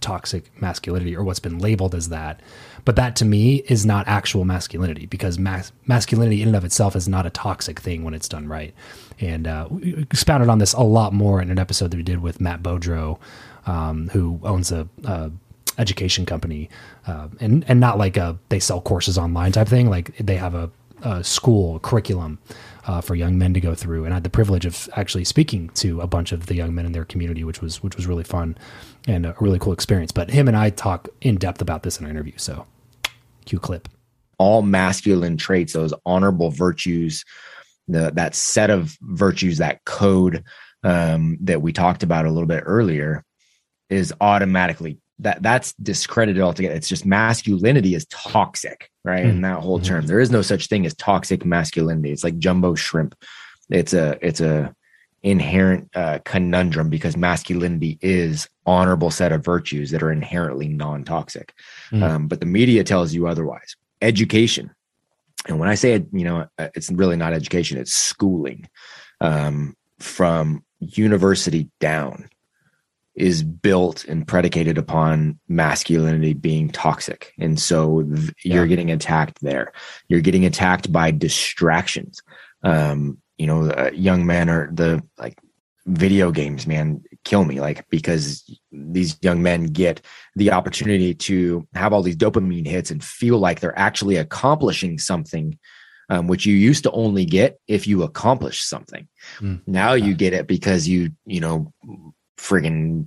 toxic 0.00 0.50
masculinity 0.60 1.14
or 1.14 1.22
what's 1.22 1.38
been 1.38 1.58
labeled 1.58 1.94
as 1.94 2.08
that. 2.08 2.40
But 2.84 2.96
that 2.96 3.14
to 3.16 3.24
me 3.24 3.56
is 3.68 3.86
not 3.86 4.08
actual 4.08 4.44
masculinity 4.44 5.06
because 5.06 5.38
mas- 5.38 5.72
masculinity 5.86 6.42
in 6.42 6.48
and 6.48 6.56
of 6.56 6.64
itself 6.64 6.96
is 6.96 7.06
not 7.06 7.26
a 7.26 7.30
toxic 7.30 7.78
thing 7.78 8.02
when 8.02 8.14
it's 8.14 8.28
done 8.28 8.48
right. 8.48 8.74
And 9.20 9.46
uh, 9.46 9.68
we 9.70 9.94
expounded 9.94 10.48
on 10.48 10.58
this 10.58 10.72
a 10.72 10.82
lot 10.82 11.12
more 11.12 11.40
in 11.40 11.50
an 11.50 11.58
episode 11.58 11.92
that 11.92 11.96
we 11.96 12.02
did 12.02 12.20
with 12.20 12.40
Matt 12.40 12.62
Beaudreau 12.62 13.18
um, 13.66 14.08
who 14.08 14.40
owns 14.42 14.72
a, 14.72 14.88
a, 15.04 15.30
education 15.76 16.24
company, 16.24 16.70
uh, 17.06 17.28
and 17.40 17.64
and 17.66 17.80
not 17.80 17.98
like 17.98 18.16
a 18.16 18.38
they 18.48 18.60
sell 18.60 18.80
courses 18.80 19.18
online 19.18 19.52
type 19.52 19.68
thing. 19.68 19.90
Like 19.90 20.16
they 20.18 20.36
have 20.36 20.54
a, 20.54 20.70
a 21.02 21.24
school 21.24 21.80
curriculum 21.80 22.38
uh, 22.86 23.00
for 23.00 23.14
young 23.14 23.38
men 23.38 23.54
to 23.54 23.60
go 23.60 23.74
through, 23.74 24.04
and 24.04 24.14
I 24.14 24.16
had 24.16 24.24
the 24.24 24.30
privilege 24.30 24.66
of 24.66 24.88
actually 24.94 25.24
speaking 25.24 25.70
to 25.70 26.00
a 26.00 26.06
bunch 26.06 26.32
of 26.32 26.46
the 26.46 26.54
young 26.54 26.74
men 26.74 26.86
in 26.86 26.92
their 26.92 27.04
community, 27.04 27.44
which 27.44 27.60
was 27.60 27.82
which 27.82 27.96
was 27.96 28.06
really 28.06 28.24
fun 28.24 28.56
and 29.06 29.26
a 29.26 29.34
really 29.40 29.58
cool 29.58 29.72
experience. 29.72 30.12
But 30.12 30.30
him 30.30 30.48
and 30.48 30.56
I 30.56 30.70
talk 30.70 31.08
in 31.20 31.36
depth 31.36 31.60
about 31.60 31.82
this 31.82 31.98
in 31.98 32.04
our 32.04 32.10
interview. 32.10 32.34
So, 32.36 32.66
cue 33.44 33.58
clip. 33.58 33.88
All 34.38 34.62
masculine 34.62 35.36
traits, 35.36 35.74
those 35.74 35.94
honorable 36.04 36.50
virtues, 36.50 37.24
the, 37.86 38.10
that 38.14 38.34
set 38.34 38.70
of 38.70 38.96
virtues, 39.02 39.58
that 39.58 39.84
code 39.84 40.44
um, 40.82 41.38
that 41.40 41.62
we 41.62 41.72
talked 41.72 42.02
about 42.02 42.26
a 42.26 42.30
little 42.30 42.48
bit 42.48 42.64
earlier, 42.66 43.24
is 43.90 44.12
automatically 44.20 44.98
that 45.20 45.42
that's 45.42 45.72
discredited 45.74 46.42
altogether. 46.42 46.74
It's 46.74 46.88
just 46.88 47.06
masculinity 47.06 47.94
is 47.94 48.06
toxic, 48.06 48.90
right? 49.04 49.24
And 49.24 49.44
that 49.44 49.60
whole 49.60 49.78
term, 49.78 50.06
there 50.06 50.20
is 50.20 50.30
no 50.30 50.42
such 50.42 50.66
thing 50.66 50.86
as 50.86 50.94
toxic 50.94 51.44
masculinity. 51.44 52.10
It's 52.10 52.24
like 52.24 52.38
jumbo 52.38 52.74
shrimp. 52.74 53.14
It's 53.70 53.94
a 53.94 54.18
it's 54.20 54.40
a 54.40 54.74
inherent 55.22 55.88
uh, 55.94 56.18
conundrum 56.24 56.90
because 56.90 57.16
masculinity 57.16 57.98
is 58.02 58.48
honorable 58.66 59.10
set 59.10 59.32
of 59.32 59.44
virtues 59.44 59.90
that 59.90 60.02
are 60.02 60.12
inherently 60.12 60.68
non-toxic. 60.68 61.54
Mm-hmm. 61.90 62.02
Um, 62.02 62.28
but 62.28 62.40
the 62.40 62.46
media 62.46 62.84
tells 62.84 63.14
you 63.14 63.26
otherwise. 63.26 63.76
Education, 64.02 64.70
and 65.48 65.58
when 65.58 65.68
I 65.68 65.76
say 65.76 65.94
it, 65.94 66.06
you 66.12 66.24
know, 66.24 66.46
uh, 66.58 66.68
it's 66.74 66.90
really 66.90 67.16
not 67.16 67.32
education; 67.32 67.78
it's 67.78 67.92
schooling 67.92 68.68
um, 69.20 69.76
from 69.98 70.64
university 70.80 71.70
down 71.80 72.28
is 73.14 73.42
built 73.42 74.04
and 74.04 74.26
predicated 74.26 74.76
upon 74.76 75.38
masculinity 75.48 76.32
being 76.32 76.68
toxic. 76.68 77.32
And 77.38 77.58
so 77.60 78.02
th- 78.02 78.32
yeah. 78.44 78.54
you're 78.54 78.66
getting 78.66 78.90
attacked 78.90 79.40
there. 79.40 79.72
You're 80.08 80.20
getting 80.20 80.44
attacked 80.44 80.92
by 80.92 81.10
distractions. 81.12 82.22
Um, 82.62 83.18
you 83.38 83.46
know, 83.46 83.70
uh, 83.70 83.90
young 83.92 84.26
men 84.26 84.48
are 84.48 84.70
the 84.72 85.02
like 85.18 85.38
video 85.86 86.32
games, 86.32 86.66
man, 86.66 87.04
kill 87.24 87.44
me. 87.44 87.60
Like, 87.60 87.88
because 87.88 88.44
these 88.72 89.16
young 89.22 89.42
men 89.42 89.66
get 89.66 90.00
the 90.34 90.50
opportunity 90.50 91.14
to 91.14 91.66
have 91.74 91.92
all 91.92 92.02
these 92.02 92.16
dopamine 92.16 92.66
hits 92.66 92.90
and 92.90 93.04
feel 93.04 93.38
like 93.38 93.60
they're 93.60 93.78
actually 93.78 94.16
accomplishing 94.16 94.98
something 94.98 95.58
um, 96.10 96.26
which 96.26 96.46
you 96.46 96.54
used 96.54 96.84
to 96.84 96.90
only 96.92 97.24
get 97.24 97.58
if 97.66 97.86
you 97.86 98.02
accomplish 98.02 98.62
something. 98.62 99.08
Mm. 99.38 99.62
Now 99.66 99.94
you 99.94 100.14
get 100.14 100.32
it 100.32 100.46
because 100.46 100.88
you, 100.88 101.10
you 101.24 101.40
know, 101.40 101.72
friggin' 102.38 103.06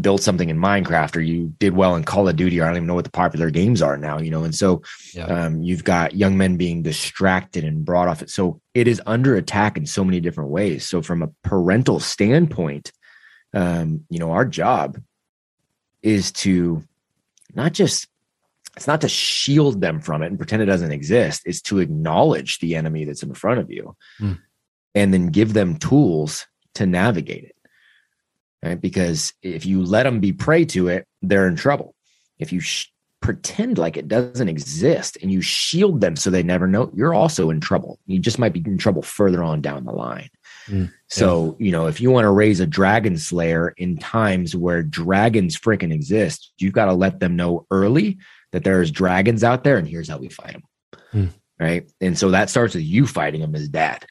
built 0.00 0.22
something 0.22 0.48
in 0.48 0.58
Minecraft 0.58 1.16
or 1.16 1.20
you 1.20 1.52
did 1.58 1.74
well 1.74 1.94
in 1.94 2.04
Call 2.04 2.28
of 2.28 2.36
Duty 2.36 2.60
or 2.60 2.64
I 2.64 2.68
don't 2.68 2.76
even 2.76 2.86
know 2.86 2.94
what 2.94 3.04
the 3.04 3.10
popular 3.10 3.50
games 3.50 3.82
are 3.82 3.96
now, 3.96 4.18
you 4.18 4.30
know. 4.30 4.42
And 4.42 4.54
so 4.54 4.82
yeah. 5.12 5.26
um, 5.26 5.62
you've 5.62 5.84
got 5.84 6.14
young 6.14 6.38
men 6.38 6.56
being 6.56 6.82
distracted 6.82 7.64
and 7.64 7.84
brought 7.84 8.08
off 8.08 8.22
it. 8.22 8.30
So 8.30 8.60
it 8.72 8.88
is 8.88 9.02
under 9.06 9.36
attack 9.36 9.76
in 9.76 9.84
so 9.84 10.02
many 10.02 10.20
different 10.20 10.50
ways. 10.50 10.88
So 10.88 11.02
from 11.02 11.22
a 11.22 11.28
parental 11.42 12.00
standpoint, 12.00 12.90
um, 13.52 14.04
you 14.08 14.18
know, 14.18 14.30
our 14.30 14.46
job 14.46 14.98
is 16.02 16.32
to 16.32 16.82
not 17.54 17.72
just 17.72 18.06
it's 18.76 18.86
not 18.86 19.00
to 19.02 19.08
shield 19.08 19.80
them 19.80 20.00
from 20.00 20.22
it 20.22 20.28
and 20.28 20.38
pretend 20.38 20.62
it 20.62 20.66
doesn't 20.66 20.92
exist. 20.92 21.42
It's 21.44 21.60
to 21.62 21.80
acknowledge 21.80 22.60
the 22.60 22.76
enemy 22.76 23.04
that's 23.04 23.22
in 23.22 23.34
front 23.34 23.60
of 23.60 23.70
you 23.70 23.94
mm. 24.20 24.38
and 24.94 25.12
then 25.12 25.26
give 25.26 25.52
them 25.52 25.76
tools 25.76 26.46
to 26.74 26.86
navigate 26.86 27.44
it 27.44 27.56
right? 28.62 28.80
Because 28.80 29.32
if 29.42 29.66
you 29.66 29.82
let 29.82 30.04
them 30.04 30.20
be 30.20 30.32
prey 30.32 30.64
to 30.66 30.88
it, 30.88 31.06
they're 31.22 31.48
in 31.48 31.56
trouble. 31.56 31.94
If 32.38 32.52
you 32.52 32.60
sh- 32.60 32.88
pretend 33.20 33.76
like 33.76 33.96
it 33.96 34.08
doesn't 34.08 34.48
exist 34.48 35.18
and 35.20 35.30
you 35.30 35.42
shield 35.42 36.00
them 36.00 36.16
so 36.16 36.30
they 36.30 36.42
never 36.42 36.66
know, 36.66 36.90
you're 36.94 37.14
also 37.14 37.50
in 37.50 37.60
trouble. 37.60 37.98
You 38.06 38.18
just 38.18 38.38
might 38.38 38.52
be 38.52 38.62
in 38.64 38.78
trouble 38.78 39.02
further 39.02 39.42
on 39.42 39.60
down 39.60 39.84
the 39.84 39.92
line. 39.92 40.30
Mm, 40.66 40.92
so, 41.08 41.56
yeah. 41.58 41.66
you 41.66 41.72
know, 41.72 41.86
if 41.86 42.00
you 42.00 42.10
want 42.10 42.24
to 42.24 42.30
raise 42.30 42.60
a 42.60 42.66
dragon 42.66 43.16
slayer 43.16 43.74
in 43.76 43.98
times 43.98 44.56
where 44.56 44.82
dragons 44.82 45.58
freaking 45.58 45.92
exist, 45.92 46.52
you've 46.58 46.72
got 46.72 46.86
to 46.86 46.94
let 46.94 47.20
them 47.20 47.36
know 47.36 47.66
early 47.70 48.18
that 48.52 48.64
there's 48.64 48.90
dragons 48.90 49.44
out 49.44 49.64
there 49.64 49.76
and 49.76 49.86
here's 49.86 50.08
how 50.08 50.18
we 50.18 50.28
fight 50.28 50.52
them. 50.52 50.62
Mm. 51.12 51.30
Right. 51.58 51.90
And 52.00 52.16
so 52.16 52.30
that 52.30 52.48
starts 52.48 52.74
with 52.74 52.84
you 52.84 53.06
fighting 53.06 53.42
them 53.42 53.54
as 53.54 53.68
dad. 53.68 54.06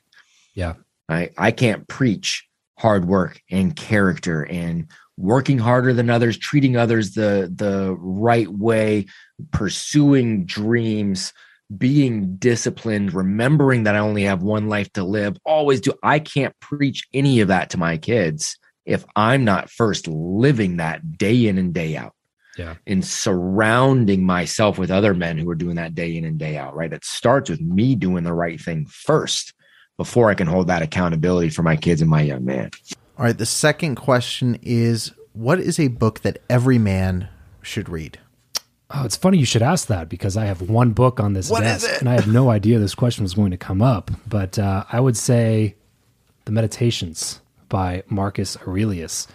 Yeah. 0.54 0.76
I, 1.08 1.32
I 1.36 1.50
can't 1.52 1.88
preach 1.88 2.48
hard 2.80 3.06
work 3.06 3.42
and 3.52 3.76
character 3.76 4.44
and 4.44 4.88
working 5.18 5.58
harder 5.58 5.94
than 5.94 6.10
others, 6.10 6.38
treating 6.38 6.78
others 6.78 7.12
the 7.12 7.52
the 7.54 7.96
right 8.00 8.48
way, 8.48 9.06
pursuing 9.52 10.46
dreams, 10.46 11.34
being 11.78 12.38
disciplined, 12.38 13.14
remembering 13.14 13.84
that 13.84 13.96
I 13.96 14.00
only 14.00 14.24
have 14.24 14.42
one 14.42 14.70
life 14.70 14.92
to 14.94 15.04
live. 15.04 15.38
Always 15.46 15.82
do 15.82 15.94
I 16.04 16.20
can't 16.20 16.58
preach 16.62 17.06
any 17.14 17.42
of 17.42 17.50
that 17.50 17.70
to 17.72 17.78
my 17.78 17.98
kids 17.98 18.58
if 18.86 19.06
I'm 19.16 19.44
not 19.44 19.70
first 19.70 20.08
living 20.08 20.78
that 20.78 21.18
day 21.18 21.48
in 21.48 21.58
and 21.58 21.74
day 21.74 21.98
out. 21.98 22.14
Yeah. 22.58 22.76
And 22.88 23.06
surrounding 23.06 24.26
myself 24.26 24.78
with 24.78 24.90
other 24.90 25.14
men 25.14 25.38
who 25.38 25.50
are 25.50 25.56
doing 25.56 25.76
that 25.76 25.96
day 25.96 26.16
in 26.16 26.26
and 26.26 26.38
day 26.38 26.58
out, 26.58 26.76
right? 26.76 26.92
It 26.92 27.06
starts 27.06 27.50
with 27.50 27.62
me 27.62 27.96
doing 27.96 28.24
the 28.24 28.34
right 28.34 28.60
thing 28.60 28.86
first 28.86 29.54
before 30.00 30.30
I 30.30 30.34
can 30.34 30.48
hold 30.48 30.68
that 30.68 30.82
accountability 30.82 31.50
for 31.50 31.62
my 31.62 31.76
kids 31.76 32.00
and 32.02 32.10
my 32.10 32.22
young 32.22 32.46
man. 32.46 32.72
All 33.18 33.26
right. 33.26 33.38
The 33.38 33.46
second 33.46 33.96
question 33.96 34.58
is 34.62 35.12
what 35.34 35.60
is 35.60 35.78
a 35.78 35.90
book 35.90 36.22
that 36.22 36.42
every 36.50 36.78
man 36.78 37.28
should 37.62 37.90
read? 37.90 38.18
Oh, 38.92 39.04
it's 39.04 39.18
funny 39.18 39.40
you 39.40 39.46
should 39.46 39.62
ask 39.62 39.88
that 39.88 40.08
because 40.08 40.38
I 40.38 40.46
have 40.46 40.62
one 40.62 40.92
book 40.92 41.20
on 41.20 41.34
this 41.34 41.50
what 41.50 41.60
desk 41.64 42.00
and 42.00 42.08
I 42.08 42.14
had 42.14 42.30
no 42.30 42.50
idea 42.50 42.80
this 42.80 42.96
question 42.96 43.24
was 43.24 43.34
going 43.34 43.52
to 43.52 43.58
come 43.58 43.82
up. 43.82 44.10
But 44.26 44.58
uh, 44.58 44.86
I 44.90 45.02
would 45.02 45.18
say 45.18 45.76
The 46.46 46.54
Meditations 46.54 47.42
by 47.68 48.04
Marcus 48.08 48.56
Aurelius. 48.66 49.28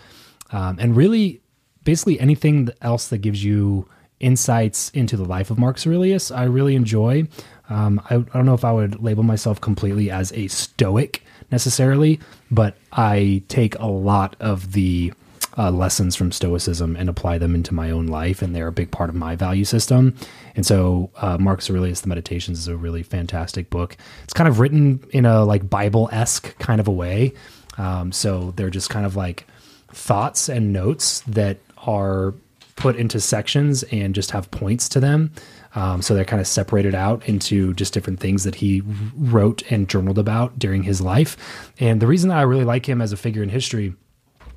Um, 0.51 0.79
and 0.81 0.97
really, 0.97 1.43
basically 1.85 2.19
anything 2.19 2.71
else 2.81 3.09
that 3.09 3.19
gives 3.19 3.45
you 3.45 3.87
insights 4.25 4.91
into 4.91 5.17
the 5.17 5.25
life 5.25 5.51
of 5.51 5.59
Marcus 5.59 5.87
Aurelius, 5.87 6.31
I 6.31 6.45
really 6.45 6.75
enjoy. 6.75 7.29
Um, 7.69 8.01
I, 8.11 8.17
I, 8.17 8.19
don't 8.19 8.47
know 8.47 8.55
if 8.55 8.65
I 8.65 8.73
would 8.73 9.03
label 9.03 9.23
myself 9.23 9.61
completely 9.61 10.11
as 10.11 10.33
a 10.33 10.49
stoic 10.49 11.23
necessarily, 11.51 12.21
but 12.51 12.77
I 12.93 13.43
take 13.49 13.79
a 13.79 13.87
lot 13.87 14.37
of 14.41 14.73
the 14.73 15.13
uh, 15.57 15.71
lessons 15.71 16.17
from 16.17 16.33
Stoicism 16.33 16.97
and 16.97 17.09
apply 17.09 17.39
them 17.39 17.55
into 17.55 17.73
my 17.73 17.91
own 17.91 18.07
life, 18.07 18.43
and 18.43 18.55
they're 18.55 18.67
a 18.67 18.73
big 18.73 18.91
part 18.91 19.09
of 19.09 19.15
my 19.15 19.37
value 19.37 19.65
system. 19.65 20.15
And 20.57 20.67
so, 20.67 21.11
uh, 21.17 21.39
Marcus 21.39 21.71
Aurelius, 21.71 22.01
The 22.01 22.09
Meditations, 22.09 22.59
is 22.59 22.69
a 22.69 22.77
really 22.77 23.03
fantastic 23.03 23.71
book. 23.71 23.97
It's 24.25 24.33
kind 24.33 24.49
of 24.49 24.59
written 24.59 25.05
in 25.11 25.27
a 25.27 25.45
like 25.45 25.69
Bible 25.71 26.09
esque 26.13 26.59
kind 26.59 26.81
of 26.81 26.89
a 26.89 26.93
way. 26.93 27.33
Um, 27.79 28.11
so 28.13 28.53
they're 28.57 28.71
just 28.71 28.91
kind 28.91 29.07
of 29.07 29.17
like 29.17 29.47
thoughts 29.89 30.49
and 30.49 30.73
notes 30.73 31.21
that 31.21 31.59
are 31.87 32.35
put 32.77 32.97
into 32.97 33.21
sections 33.21 33.83
and 33.85 34.15
just 34.15 34.31
have 34.33 34.51
points 34.51 34.89
to 34.91 35.01
them. 35.01 35.33
Um, 35.75 36.03
so 36.03 36.15
they're 36.15 36.25
kind 36.25 36.41
of 36.41 36.47
separated 36.47 36.95
out 36.95 37.29
into 37.29 37.75
just 37.75 37.93
different 37.95 38.21
things 38.21 38.45
that 38.45 38.55
he 38.55 38.83
wrote 39.17 39.63
and 39.71 39.89
journaled 39.89 40.19
about 40.19 40.59
during 40.59 40.83
his 40.83 41.01
life. 41.01 41.37
And 41.81 42.01
the 42.01 42.07
reason 42.07 42.29
that 42.29 42.39
I 42.39 42.43
really 42.43 42.65
like 42.65 42.89
him 42.89 43.01
as 43.01 43.13
a 43.13 43.17
figure 43.17 43.43
in 43.43 43.49
history 43.49 43.95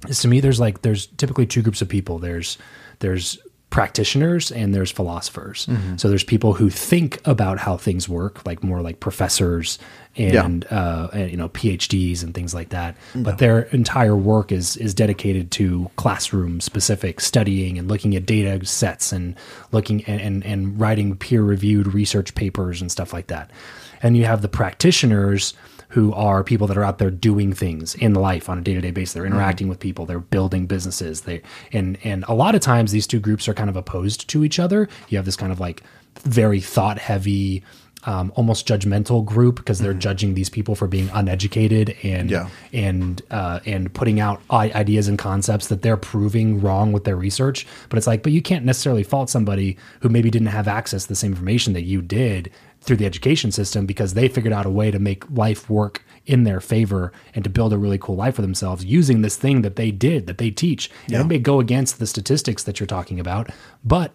is 0.07 0.19
to 0.21 0.27
me, 0.27 0.39
there's 0.39 0.59
like, 0.59 0.81
there's 0.81 1.07
typically 1.07 1.45
two 1.45 1.61
groups 1.61 1.81
of 1.81 1.89
people. 1.89 2.19
There's, 2.19 2.57
there's 2.99 3.39
practitioners 3.69 4.51
and 4.51 4.73
there's 4.73 4.91
philosophers. 4.91 5.65
Mm-hmm. 5.65 5.97
So 5.97 6.09
there's 6.09 6.23
people 6.23 6.53
who 6.53 6.69
think 6.69 7.19
about 7.25 7.59
how 7.59 7.77
things 7.77 8.07
work, 8.07 8.45
like 8.45 8.63
more 8.63 8.81
like 8.81 8.99
professors 8.99 9.77
and, 10.15 10.65
yeah. 10.71 10.77
uh, 10.77 11.09
and 11.13 11.31
you 11.31 11.37
know 11.37 11.49
PhDs 11.49 12.23
and 12.23 12.33
things 12.33 12.53
like 12.53 12.69
that. 12.69 12.95
Yeah. 13.13 13.21
But 13.23 13.37
their 13.39 13.63
entire 13.63 14.15
work 14.15 14.51
is 14.51 14.77
is 14.77 14.93
dedicated 14.93 15.51
to 15.51 15.91
classroom 15.97 16.61
specific 16.61 17.19
studying 17.19 17.77
and 17.77 17.87
looking 17.87 18.15
at 18.15 18.25
data 18.25 18.65
sets 18.65 19.11
and 19.11 19.35
looking 19.71 20.03
and, 20.05 20.21
and, 20.21 20.45
and 20.45 20.79
writing 20.79 21.15
peer 21.17 21.43
reviewed 21.43 21.93
research 21.93 22.35
papers 22.35 22.81
and 22.81 22.91
stuff 22.91 23.11
like 23.11 23.27
that. 23.27 23.51
And 24.01 24.15
you 24.15 24.25
have 24.25 24.41
the 24.41 24.49
practitioners 24.49 25.53
who 25.89 26.13
are 26.13 26.43
people 26.43 26.67
that 26.67 26.77
are 26.77 26.83
out 26.83 26.97
there 26.97 27.09
doing 27.09 27.53
things 27.53 27.95
in 27.95 28.13
life 28.13 28.49
on 28.49 28.57
a 28.57 28.61
day-to-day 28.61 28.91
basis. 28.91 29.13
They're 29.13 29.23
mm-hmm. 29.23 29.33
interacting 29.33 29.65
mm-hmm. 29.65 29.69
with 29.69 29.79
people, 29.79 30.05
they're 30.05 30.19
building 30.19 30.65
businesses. 30.67 31.21
They 31.21 31.41
and 31.71 31.97
and 32.03 32.25
a 32.27 32.33
lot 32.33 32.55
of 32.55 32.61
times 32.61 32.91
these 32.91 33.07
two 33.07 33.19
groups 33.19 33.47
are 33.47 33.53
kind 33.53 33.69
of 33.69 33.75
opposed 33.75 34.29
to 34.29 34.43
each 34.43 34.59
other. 34.59 34.89
You 35.09 35.17
have 35.17 35.25
this 35.25 35.37
kind 35.37 35.51
of 35.51 35.59
like 35.59 35.83
very 36.23 36.59
thought 36.59 36.97
heavy 36.99 37.63
um, 38.07 38.31
almost 38.35 38.65
judgmental 38.65 39.23
group 39.23 39.57
because 39.57 39.79
they're 39.79 39.91
mm-hmm. 39.91 39.99
judging 39.99 40.33
these 40.33 40.49
people 40.49 40.75
for 40.75 40.87
being 40.87 41.09
uneducated 41.13 41.95
and 42.03 42.31
yeah. 42.31 42.49
and 42.71 43.21
uh, 43.29 43.59
and 43.65 43.93
putting 43.93 44.21
out 44.21 44.41
ideas 44.49 45.09
and 45.09 45.19
concepts 45.19 45.67
that 45.67 45.81
they're 45.81 45.97
proving 45.97 46.61
wrong 46.61 46.93
with 46.93 47.03
their 47.03 47.17
research. 47.17 47.67
But 47.89 47.97
it's 47.97 48.07
like, 48.07 48.23
but 48.23 48.31
you 48.31 48.41
can't 48.41 48.63
necessarily 48.65 49.03
fault 49.03 49.29
somebody 49.29 49.77
who 49.99 50.09
maybe 50.09 50.31
didn't 50.31 50.47
have 50.47 50.69
access 50.69 51.03
to 51.03 51.09
the 51.09 51.15
same 51.15 51.31
information 51.31 51.73
that 51.73 51.83
you 51.83 52.01
did 52.01 52.49
through 52.79 52.95
the 52.95 53.05
education 53.05 53.51
system 53.51 53.85
because 53.85 54.13
they 54.13 54.29
figured 54.29 54.53
out 54.53 54.65
a 54.65 54.69
way 54.69 54.89
to 54.89 54.99
make 54.99 55.29
life 55.29 55.69
work 55.69 56.05
in 56.25 56.43
their 56.43 56.61
favor 56.61 57.11
and 57.35 57.43
to 57.43 57.49
build 57.49 57.73
a 57.73 57.77
really 57.77 57.97
cool 57.97 58.15
life 58.15 58.35
for 58.35 58.41
themselves 58.41 58.85
using 58.85 59.21
this 59.21 59.35
thing 59.35 59.63
that 59.63 59.75
they 59.75 59.91
did 59.91 60.27
that 60.27 60.37
they 60.37 60.49
teach. 60.49 60.89
And 61.07 61.15
it 61.17 61.25
may 61.25 61.39
go 61.39 61.59
against 61.59 61.99
the 61.99 62.07
statistics 62.07 62.63
that 62.63 62.79
you're 62.79 62.87
talking 62.87 63.19
about, 63.19 63.49
but 63.83 64.13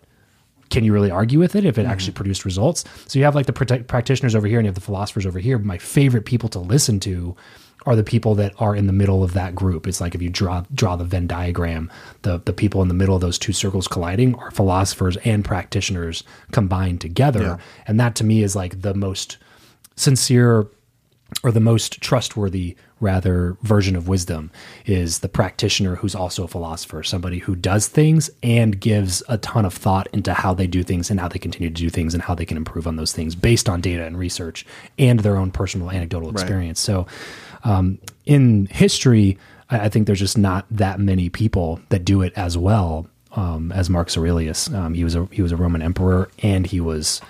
can 0.73 0.85
you 0.85 0.93
really 0.93 1.11
argue 1.11 1.39
with 1.39 1.55
it 1.55 1.65
if 1.65 1.79
it 1.79 1.87
actually 1.87 2.13
mm-hmm. 2.13 2.17
produced 2.17 2.45
results? 2.45 2.85
So 3.07 3.19
you 3.19 3.25
have 3.27 3.35
like 3.35 3.47
the 3.47 3.53
practi- 3.53 3.87
practitioners 3.87 4.35
over 4.35 4.47
here 4.49 4.59
and 4.59 4.65
you 4.67 4.71
have 4.71 4.75
the 4.75 4.81
philosophers 4.81 5.27
over 5.27 5.39
here. 5.39 5.59
My 5.59 5.79
favorite 5.79 6.25
people 6.25 6.49
to 6.49 6.59
listen 6.59 6.99
to 7.01 7.37
are 7.85 7.95
the 7.95 8.03
people 8.03 8.35
that 8.37 8.55
are 8.59 8.75
in 8.75 8.87
the 8.87 8.93
middle 8.93 9.23
of 9.23 9.35
that 9.35 9.55
group. 9.55 9.87
It's 9.87 10.01
like 10.01 10.15
if 10.15 10.23
you 10.23 10.31
draw 10.31 10.65
draw 10.75 10.97
the 10.97 11.05
Venn 11.05 11.27
diagram, 11.27 11.91
the 12.23 12.41
the 12.45 12.53
people 12.53 12.81
in 12.81 12.89
the 12.89 12.95
middle 12.95 13.15
of 13.15 13.21
those 13.21 13.39
two 13.39 13.53
circles 13.53 13.87
colliding 13.87 14.35
are 14.37 14.51
philosophers 14.51 15.17
and 15.19 15.45
practitioners 15.45 16.25
combined 16.53 17.01
together. 17.01 17.59
And 17.87 18.01
that 18.01 18.15
to 18.17 18.25
me 18.25 18.43
is 18.43 18.57
like 18.57 18.81
the 18.81 18.95
most 18.95 19.37
sincere 19.97 20.69
or 21.43 21.53
the 21.53 21.61
most 21.61 22.01
trustworthy 22.01 22.77
rather 23.03 23.57
version 23.63 23.97
of 23.97 24.09
wisdom 24.09 24.51
is 24.87 25.19
the 25.19 25.29
practitioner 25.29 25.97
who's 25.97 26.15
also 26.15 26.45
a 26.45 26.49
philosopher 26.49 27.03
somebody 27.03 27.39
who 27.39 27.57
does 27.57 27.89
things 27.89 28.31
and 28.43 28.81
gives 28.81 29.23
a 29.29 29.37
ton 29.39 29.65
of 29.65 29.75
thought 29.75 30.07
into 30.13 30.33
how 30.33 30.55
they 30.55 30.67
do 30.67 30.83
things 30.83 31.11
and 31.11 31.19
how 31.19 31.29
they 31.29 31.39
continue 31.39 31.69
to 31.69 31.75
do 31.75 31.91
things 31.91 32.15
and 32.15 32.23
how 32.23 32.35
they 32.35 32.47
can 32.47 32.57
improve 32.57 32.87
on 32.87 32.97
those 32.97 33.13
things 33.13 33.35
based 33.35 33.69
on 33.69 33.81
data 33.81 34.05
and 34.05 34.19
research 34.19 34.65
and 34.99 35.21
their 35.21 35.37
own 35.37 35.51
personal 35.51 35.91
anecdotal 35.91 36.31
experience. 36.31 36.81
So 36.81 37.07
um, 37.65 37.99
in 38.25 38.67
history 38.67 39.37
I, 39.69 39.87
I 39.87 39.89
think 39.89 40.07
there's 40.07 40.21
just 40.21 40.39
not 40.39 40.67
that 40.71 41.01
many 41.01 41.29
people 41.29 41.81
that 41.89 42.05
do 42.05 42.23
it 42.23 42.33
as 42.37 42.57
well 42.57 43.07
um, 43.33 43.73
as 43.73 43.91
Marcus 43.91 44.17
Aurelius. 44.17 44.73
Um, 44.73 44.95
he 44.95 45.03
was 45.03 45.17
a 45.17 45.27
he 45.33 45.43
was 45.43 45.51
a 45.51 45.57
Roman 45.57 45.83
emperor 45.83 46.31
and 46.43 46.67
he 46.67 46.81
was 46.81 47.21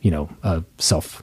you 0.00 0.10
know 0.10 0.28
a 0.42 0.62
self 0.78 1.22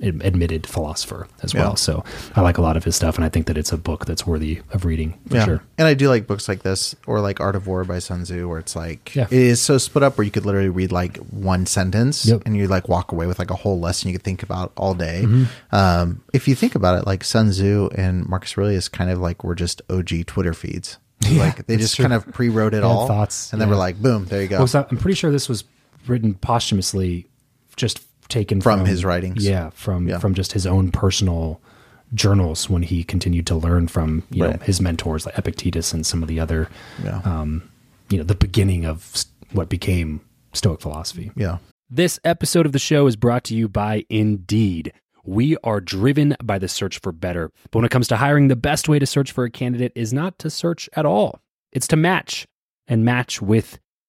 admitted 0.00 0.66
philosopher 0.66 1.26
as 1.42 1.54
well. 1.54 1.70
Yeah. 1.70 1.74
So 1.74 2.04
I 2.36 2.40
like 2.40 2.58
a 2.58 2.62
lot 2.62 2.76
of 2.76 2.84
his 2.84 2.94
stuff, 2.96 3.16
and 3.16 3.24
I 3.24 3.28
think 3.28 3.46
that 3.46 3.58
it's 3.58 3.72
a 3.72 3.76
book 3.76 4.06
that's 4.06 4.26
worthy 4.26 4.60
of 4.72 4.84
reading 4.84 5.18
for 5.28 5.40
sure. 5.40 5.62
And 5.76 5.86
I 5.88 5.94
do 5.94 6.08
like 6.08 6.26
books 6.26 6.48
like 6.48 6.62
this 6.62 6.94
or 7.06 7.20
like 7.20 7.40
Art 7.40 7.56
of 7.56 7.66
War 7.66 7.84
by 7.84 7.98
Sun 7.98 8.24
Tzu, 8.24 8.48
where 8.48 8.58
it's 8.58 8.76
like 8.76 9.14
Yeah. 9.14 9.24
it 9.24 9.32
is 9.32 9.60
so 9.60 9.78
split 9.78 10.02
up 10.02 10.16
where 10.16 10.24
you 10.24 10.30
could 10.30 10.46
literally 10.46 10.68
read 10.68 10.92
like 10.92 11.16
one 11.16 11.66
sentence 11.66 12.24
Yep. 12.26 12.42
and 12.46 12.56
you 12.56 12.68
like 12.68 12.88
walk 12.88 13.12
away 13.12 13.26
with 13.26 13.38
like 13.38 13.50
a 13.50 13.56
whole 13.56 13.80
lesson 13.80 14.08
you 14.08 14.14
could 14.14 14.24
think 14.24 14.42
about 14.42 14.72
all 14.76 14.94
day. 14.94 15.22
Mm-hmm. 15.24 15.74
Um, 15.74 16.22
if 16.32 16.46
you 16.46 16.54
think 16.54 16.74
about 16.74 16.98
it, 16.98 17.06
like 17.06 17.24
Sun 17.24 17.50
Tzu 17.50 17.90
and 17.96 18.26
Marcus 18.28 18.56
Aurelius 18.56 18.88
kind 18.88 19.10
of 19.10 19.18
like 19.18 19.42
were 19.44 19.54
just 19.54 19.82
OG 19.90 20.26
Twitter 20.26 20.54
feeds. 20.54 20.98
like 21.32 21.66
they 21.66 21.76
just 21.76 21.96
true. 21.96 22.04
kind 22.04 22.12
of 22.14 22.24
pre-wrote 22.32 22.74
it 22.74 22.84
all, 22.84 23.08
thoughts, 23.08 23.52
and 23.52 23.60
then 23.60 23.68
yeah. 23.68 23.74
we're 23.74 23.78
like, 23.78 24.00
boom, 24.00 24.26
there 24.26 24.40
you 24.40 24.46
go. 24.48 24.58
Well, 24.58 24.66
so 24.68 24.86
I'm 24.88 24.96
pretty 24.98 25.16
sure 25.16 25.32
this 25.32 25.48
was 25.48 25.64
written 26.06 26.34
posthumously, 26.34 27.26
just 27.74 28.00
taken 28.28 28.60
From 28.60 28.84
his 28.84 29.04
writings. 29.04 29.44
Yeah, 29.46 29.70
from 29.70 30.08
Yeah. 30.08 30.18
from 30.18 30.34
just 30.34 30.52
his 30.52 30.66
own 30.66 30.90
personal 30.90 31.60
journals 32.14 32.70
when 32.70 32.82
he 32.82 33.04
continued 33.04 33.46
to 33.46 33.54
learn 33.54 33.86
from 33.88 34.22
you 34.30 34.42
know 34.42 34.58
his 34.62 34.80
mentors 34.80 35.26
like 35.26 35.36
Epictetus 35.36 35.92
and 35.92 36.06
some 36.06 36.22
of 36.22 36.28
the 36.28 36.40
other, 36.40 36.68
Yeah. 37.04 37.20
um, 37.24 37.62
you 38.08 38.18
know, 38.18 38.24
the 38.24 38.34
beginning 38.34 38.86
of 38.86 39.24
what 39.52 39.68
became 39.68 40.20
Stoic 40.52 40.80
philosophy. 40.80 41.30
yeah. 41.36 41.58
This 41.90 42.18
episode 42.24 42.66
of 42.66 42.72
the 42.72 42.78
show 42.78 43.06
is 43.06 43.16
brought 43.16 43.44
to 43.44 43.54
you 43.54 43.68
by 43.68 44.04
Indeed. 44.10 44.92
We 45.24 45.56
are 45.64 45.80
driven 45.80 46.36
by 46.42 46.58
the 46.58 46.68
search 46.68 47.00
for 47.00 47.12
better. 47.12 47.50
But 47.70 47.78
when 47.78 47.84
it 47.84 47.90
comes 47.90 48.08
to 48.08 48.16
hiring, 48.16 48.48
the 48.48 48.56
best 48.56 48.88
way 48.88 48.98
to 48.98 49.06
search 49.06 49.32
for 49.32 49.44
a 49.44 49.50
candidate 49.50 49.92
is 49.94 50.12
not 50.12 50.38
to 50.40 50.50
search 50.50 50.88
at 50.94 51.04
all, 51.06 51.40
it's 51.72 51.86
to 51.88 51.96
match 51.96 52.46
and 52.86 53.04
match 53.04 53.40
with 53.42 53.78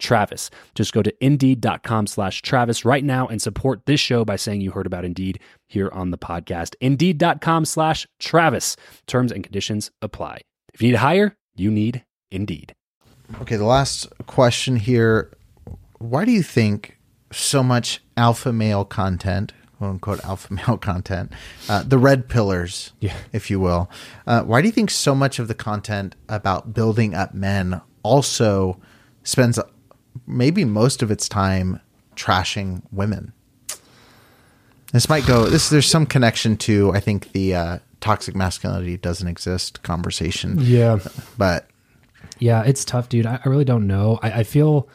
Travis. 0.00 0.50
Just 0.74 0.92
go 0.92 1.02
to 1.02 1.24
indeed.com 1.24 2.06
slash 2.08 2.42
Travis 2.42 2.84
right 2.84 3.04
now 3.04 3.26
and 3.28 3.40
support 3.40 3.86
this 3.86 4.00
show 4.00 4.24
by 4.24 4.36
saying 4.36 4.60
you 4.60 4.72
heard 4.72 4.86
about 4.86 5.04
Indeed 5.04 5.38
here 5.68 5.90
on 5.92 6.10
the 6.10 6.18
podcast. 6.18 6.74
Indeed.com 6.80 7.64
slash 7.64 8.06
Travis. 8.18 8.76
Terms 9.06 9.30
and 9.30 9.44
conditions 9.44 9.90
apply. 10.02 10.40
If 10.74 10.82
you 10.82 10.88
need 10.88 10.92
to 10.92 10.98
hire, 10.98 11.36
you 11.54 11.70
need 11.70 12.04
Indeed. 12.30 12.74
Okay, 13.42 13.56
the 13.56 13.64
last 13.64 14.08
question 14.26 14.76
here. 14.76 15.32
Why 15.98 16.24
do 16.24 16.32
you 16.32 16.42
think 16.42 16.98
so 17.32 17.62
much 17.62 18.02
alpha 18.16 18.52
male 18.52 18.84
content, 18.84 19.52
quote 19.78 19.90
unquote 19.90 20.24
alpha 20.24 20.52
male 20.66 20.78
content, 20.78 21.32
uh, 21.68 21.82
the 21.84 21.98
red 21.98 22.28
pillers, 22.28 22.90
Yeah. 23.00 23.14
if 23.32 23.50
you 23.50 23.60
will, 23.60 23.88
uh, 24.26 24.42
why 24.42 24.62
do 24.62 24.66
you 24.68 24.72
think 24.72 24.90
so 24.90 25.14
much 25.14 25.38
of 25.38 25.46
the 25.46 25.54
content 25.54 26.16
about 26.28 26.72
building 26.74 27.14
up 27.14 27.34
men 27.34 27.80
also 28.02 28.80
spends 29.22 29.58
maybe 30.26 30.64
most 30.64 31.02
of 31.02 31.10
its 31.10 31.28
time 31.28 31.80
trashing 32.16 32.82
women? 32.92 33.32
This 34.92 35.08
might 35.08 35.26
go. 35.26 35.46
This 35.46 35.68
there's 35.68 35.86
some 35.86 36.06
connection 36.06 36.56
to 36.58 36.92
I 36.92 37.00
think 37.00 37.32
the 37.32 37.54
uh, 37.54 37.78
toxic 38.00 38.34
masculinity 38.34 38.96
doesn't 38.96 39.28
exist 39.28 39.82
conversation. 39.82 40.56
Yeah. 40.60 40.98
but 41.38 41.68
Yeah, 42.38 42.62
it's 42.64 42.84
tough, 42.84 43.08
dude. 43.08 43.26
I, 43.26 43.40
I 43.44 43.48
really 43.48 43.64
don't 43.64 43.86
know. 43.86 44.18
I, 44.22 44.40
I 44.40 44.42
feel, 44.44 44.88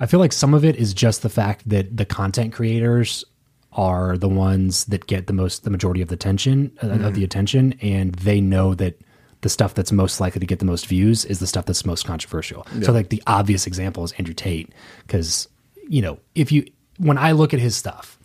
I 0.00 0.06
feel 0.06 0.20
like 0.20 0.32
some 0.32 0.54
of 0.54 0.64
it 0.64 0.76
is 0.76 0.94
just 0.94 1.22
the 1.22 1.28
fact 1.28 1.68
that 1.68 1.96
the 1.96 2.04
content 2.04 2.52
creators 2.52 3.24
are 3.72 4.16
the 4.16 4.28
ones 4.28 4.86
that 4.86 5.06
get 5.06 5.26
the 5.26 5.32
most, 5.32 5.64
the 5.64 5.70
majority 5.70 6.00
of 6.00 6.08
the 6.08 6.14
attention, 6.14 6.72
uh, 6.82 6.88
of 6.88 7.14
the 7.14 7.24
attention, 7.24 7.74
and 7.82 8.14
they 8.14 8.40
know 8.40 8.74
that 8.74 8.98
the 9.46 9.50
stuff 9.50 9.74
that's 9.74 9.92
most 9.92 10.20
likely 10.20 10.40
to 10.40 10.46
get 10.46 10.58
the 10.58 10.64
most 10.64 10.86
views 10.88 11.24
is 11.24 11.38
the 11.38 11.46
stuff 11.46 11.66
that's 11.66 11.86
most 11.86 12.04
controversial. 12.04 12.66
So, 12.82 12.92
like 12.92 13.10
the 13.10 13.22
obvious 13.28 13.64
example 13.66 14.02
is 14.02 14.10
Andrew 14.18 14.34
Tate, 14.34 14.72
because 15.06 15.46
you 15.88 16.02
know, 16.02 16.18
if 16.34 16.50
you 16.50 16.66
when 16.98 17.16
I 17.16 17.30
look 17.30 17.54
at 17.54 17.60
his 17.60 17.76
stuff, 17.76 18.18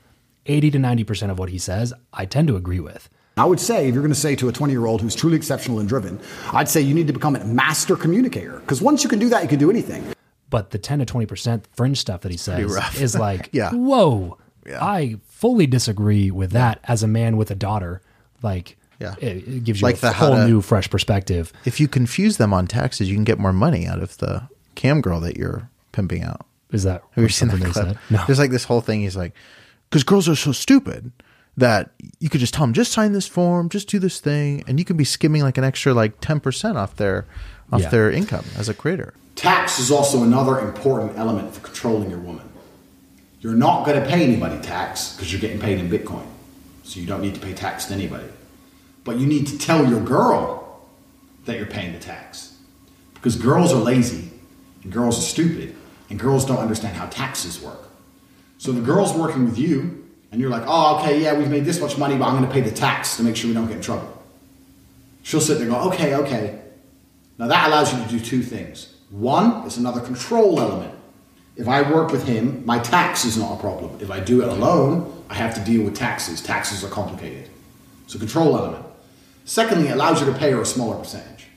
eighty 0.48 0.72
to 0.72 0.80
ninety 0.80 1.04
percent 1.04 1.32
of 1.32 1.38
what 1.38 1.50
he 1.50 1.60
says, 1.60 1.94
I 2.12 2.26
tend 2.26 2.48
to 2.48 2.56
agree 2.56 2.80
with. 2.80 3.08
I 3.38 3.46
would 3.46 3.60
say, 3.60 3.88
if 3.88 3.94
you're 3.94 4.02
going 4.04 4.14
to 4.14 4.20
say 4.20 4.36
to 4.36 4.50
a 4.50 4.52
20 4.52 4.74
year 4.74 4.86
old 4.88 5.02
who's 5.02 5.16
truly 5.16 5.38
exceptional 5.38 5.80
and 5.80 5.88
driven, 5.88 6.20
I'd 6.52 6.68
say 6.68 6.82
you 6.82 6.94
need 6.94 7.08
to 7.08 7.14
become 7.14 7.36
a 7.36 7.44
master 7.46 7.96
communicator. 7.96 8.60
Because 8.60 8.82
once 8.82 9.04
you 9.04 9.10
can 9.10 9.20
do 9.20 9.30
that, 9.30 9.42
you 9.44 9.48
can 9.48 9.58
do 9.60 9.70
anything. 9.70 10.04
but 10.50 10.72
the 10.72 10.78
10 10.78 11.00
to 11.00 11.06
20% 11.06 11.64
fringe 11.74 11.98
stuff 11.98 12.22
that 12.22 12.32
he 12.32 12.38
says 12.38 13.00
is 13.00 13.16
like, 13.16 13.50
Yeah. 13.54 13.72
whoa, 13.72 14.38
I 14.68 15.16
fully 15.28 15.66
disagree 15.66 16.30
with 16.30 16.52
that 16.52 16.80
as 16.84 17.04
a 17.04 17.08
man 17.08 17.38
with 17.38 17.50
a 17.52 17.56
daughter. 17.56 18.02
Like, 18.44 18.78
Yeah. 19.02 19.16
it, 19.20 19.48
it 19.48 19.64
gives 19.64 19.82
you 19.82 19.86
Like 19.88 19.98
a 19.98 20.02
the 20.02 20.14
whole 20.14 20.36
to- 20.36 20.48
new, 20.48 20.62
fresh 20.62 20.90
perspective. 20.90 21.52
if 21.66 21.80
you 21.80 21.88
confuse 21.88 22.38
them 22.38 22.54
on 22.54 22.68
taxes, 22.68 23.10
you 23.10 23.16
can 23.16 23.24
get 23.24 23.40
more 23.40 23.54
money 23.54 23.88
out 23.88 24.00
of 24.02 24.18
the 24.20 24.44
cam 24.76 25.02
girl 25.02 25.20
that 25.22 25.38
you're 25.38 25.70
pimping 25.92 26.24
out. 26.24 26.46
Is 26.72 26.84
that 26.84 27.04
Have 27.12 27.24
you 27.24 27.30
seen 27.30 27.50
something 27.50 27.68
that 27.68 27.74
clip? 27.74 27.88
said? 27.88 27.98
No. 28.10 28.24
There's 28.28 28.40
like 28.40 28.52
this 28.52 28.64
whole 28.64 28.80
thing. 28.82 29.02
He's 29.02 29.18
like, 29.18 29.34
because 29.90 30.04
girls 30.04 30.30
are 30.30 30.36
so 30.36 30.52
stupid 30.54 31.12
that 31.58 31.92
you 32.20 32.30
could 32.30 32.40
just 32.40 32.54
tell 32.54 32.64
them, 32.66 32.74
just 32.74 32.94
sign 32.94 33.12
this 33.12 33.28
form, 33.28 33.68
just 33.68 33.90
do 33.90 34.00
this 34.00 34.22
thing, 34.22 34.64
and 34.68 34.80
you 34.80 34.86
can 34.86 34.96
be 34.96 35.04
skimming 35.04 35.42
like 35.42 35.58
an 35.58 35.66
extra 35.66 35.94
like 35.94 36.14
ten 36.22 36.40
percent 36.40 36.78
off 36.78 36.96
their 36.96 37.26
off 37.74 37.82
Yeah. 37.82 37.90
their 37.90 38.10
income 38.12 38.46
as 38.58 38.70
a 38.70 38.74
creator. 38.74 39.14
Tax 39.36 39.80
is 39.80 39.92
also 39.92 40.24
another 40.24 40.60
important 40.60 41.18
element 41.18 41.54
for 41.54 41.60
controlling 41.62 42.10
your 42.10 42.20
woman. 42.20 42.48
You're 43.42 43.54
not 43.56 43.86
going 43.86 44.02
to 44.02 44.08
pay 44.08 44.24
anybody 44.24 44.60
tax 44.62 45.14
because 45.16 45.32
you're 45.32 45.42
getting 45.42 45.60
paid 45.60 45.80
in 45.80 45.90
Bitcoin. 45.90 46.26
So 46.84 47.00
you 47.00 47.08
don't 47.08 47.22
need 47.22 47.34
to 47.36 47.42
pay 47.42 47.54
tax 47.54 47.86
to 47.86 47.94
anybody. 47.94 48.26
But 49.04 49.18
you 49.18 49.26
need 49.26 49.48
to 49.48 49.58
tell 49.58 49.88
your 49.90 50.02
girl 50.02 50.82
that 51.46 51.58
you're 51.58 51.66
paying 51.66 51.94
the 51.94 52.00
tax. 52.00 52.58
Because 53.14 53.36
girls 53.36 53.72
are 53.74 53.80
lazy 53.80 54.30
and 54.84 54.92
girls 54.92 55.18
are 55.18 55.22
stupid 55.22 55.76
and 56.10 56.20
girls 56.20 56.46
don't 56.46 56.58
understand 56.58 56.96
how 56.96 57.08
taxes 57.08 57.62
work. 57.62 57.88
So 58.58 58.72
the 58.72 58.82
girl's 58.82 59.14
working 59.14 59.46
with 59.46 59.58
you 59.58 60.08
and 60.32 60.40
you're 60.40 60.50
like, 60.50 60.64
oh, 60.66 61.00
okay, 61.00 61.22
yeah, 61.22 61.34
we've 61.34 61.50
made 61.50 61.66
this 61.66 61.82
much 61.82 61.98
money, 61.98 62.18
but 62.18 62.26
I'm 62.26 62.38
going 62.38 62.48
to 62.48 62.54
pay 62.54 62.62
the 62.62 62.76
tax 62.76 63.18
to 63.18 63.24
make 63.24 63.36
sure 63.36 63.48
we 63.48 63.54
don't 63.54 63.68
get 63.68 63.78
in 63.78 63.82
trouble. 63.82 64.22
She'll 65.24 65.42
sit 65.42 65.56
there 65.56 65.64
and 65.64 65.72
go, 65.72 65.90
okay, 65.92 66.16
okay. 66.16 66.62
Now 67.38 67.48
that 67.48 67.68
allows 67.68 67.94
you 67.94 68.04
to 68.04 68.10
do 68.10 68.20
two 68.20 68.42
things. 68.42 68.96
One, 69.10 69.66
is 69.68 69.78
another 69.78 70.00
control 70.00 70.60
element. 70.60 70.94
If 71.58 71.68
I 71.68 71.82
work 71.92 72.12
with 72.12 72.26
him, 72.26 72.66
my 72.66 72.80
tax 72.80 73.26
is 73.26 73.38
not 73.38 73.58
a 73.58 73.60
problem. 73.60 74.00
If 74.00 74.10
I 74.10 74.20
do 74.20 74.42
it 74.42 74.48
alone, 74.48 75.24
I 75.30 75.36
have 75.36 75.54
to 75.56 75.62
deal 75.62 75.84
with 75.84 75.96
taxes. 75.96 76.42
Taxes 76.42 76.84
are 76.84 76.90
complicated. 76.90 77.50
So 78.08 78.18
control 78.20 78.58
element. 78.58 78.86
Secondly, 79.52 79.90
it 79.90 79.92
allows 79.92 80.22
you 80.22 80.28
to 80.28 80.40
pay 80.40 80.52
her 80.52 80.62
a 80.62 80.66
smaller 80.66 80.98
percentage. 80.98 81.48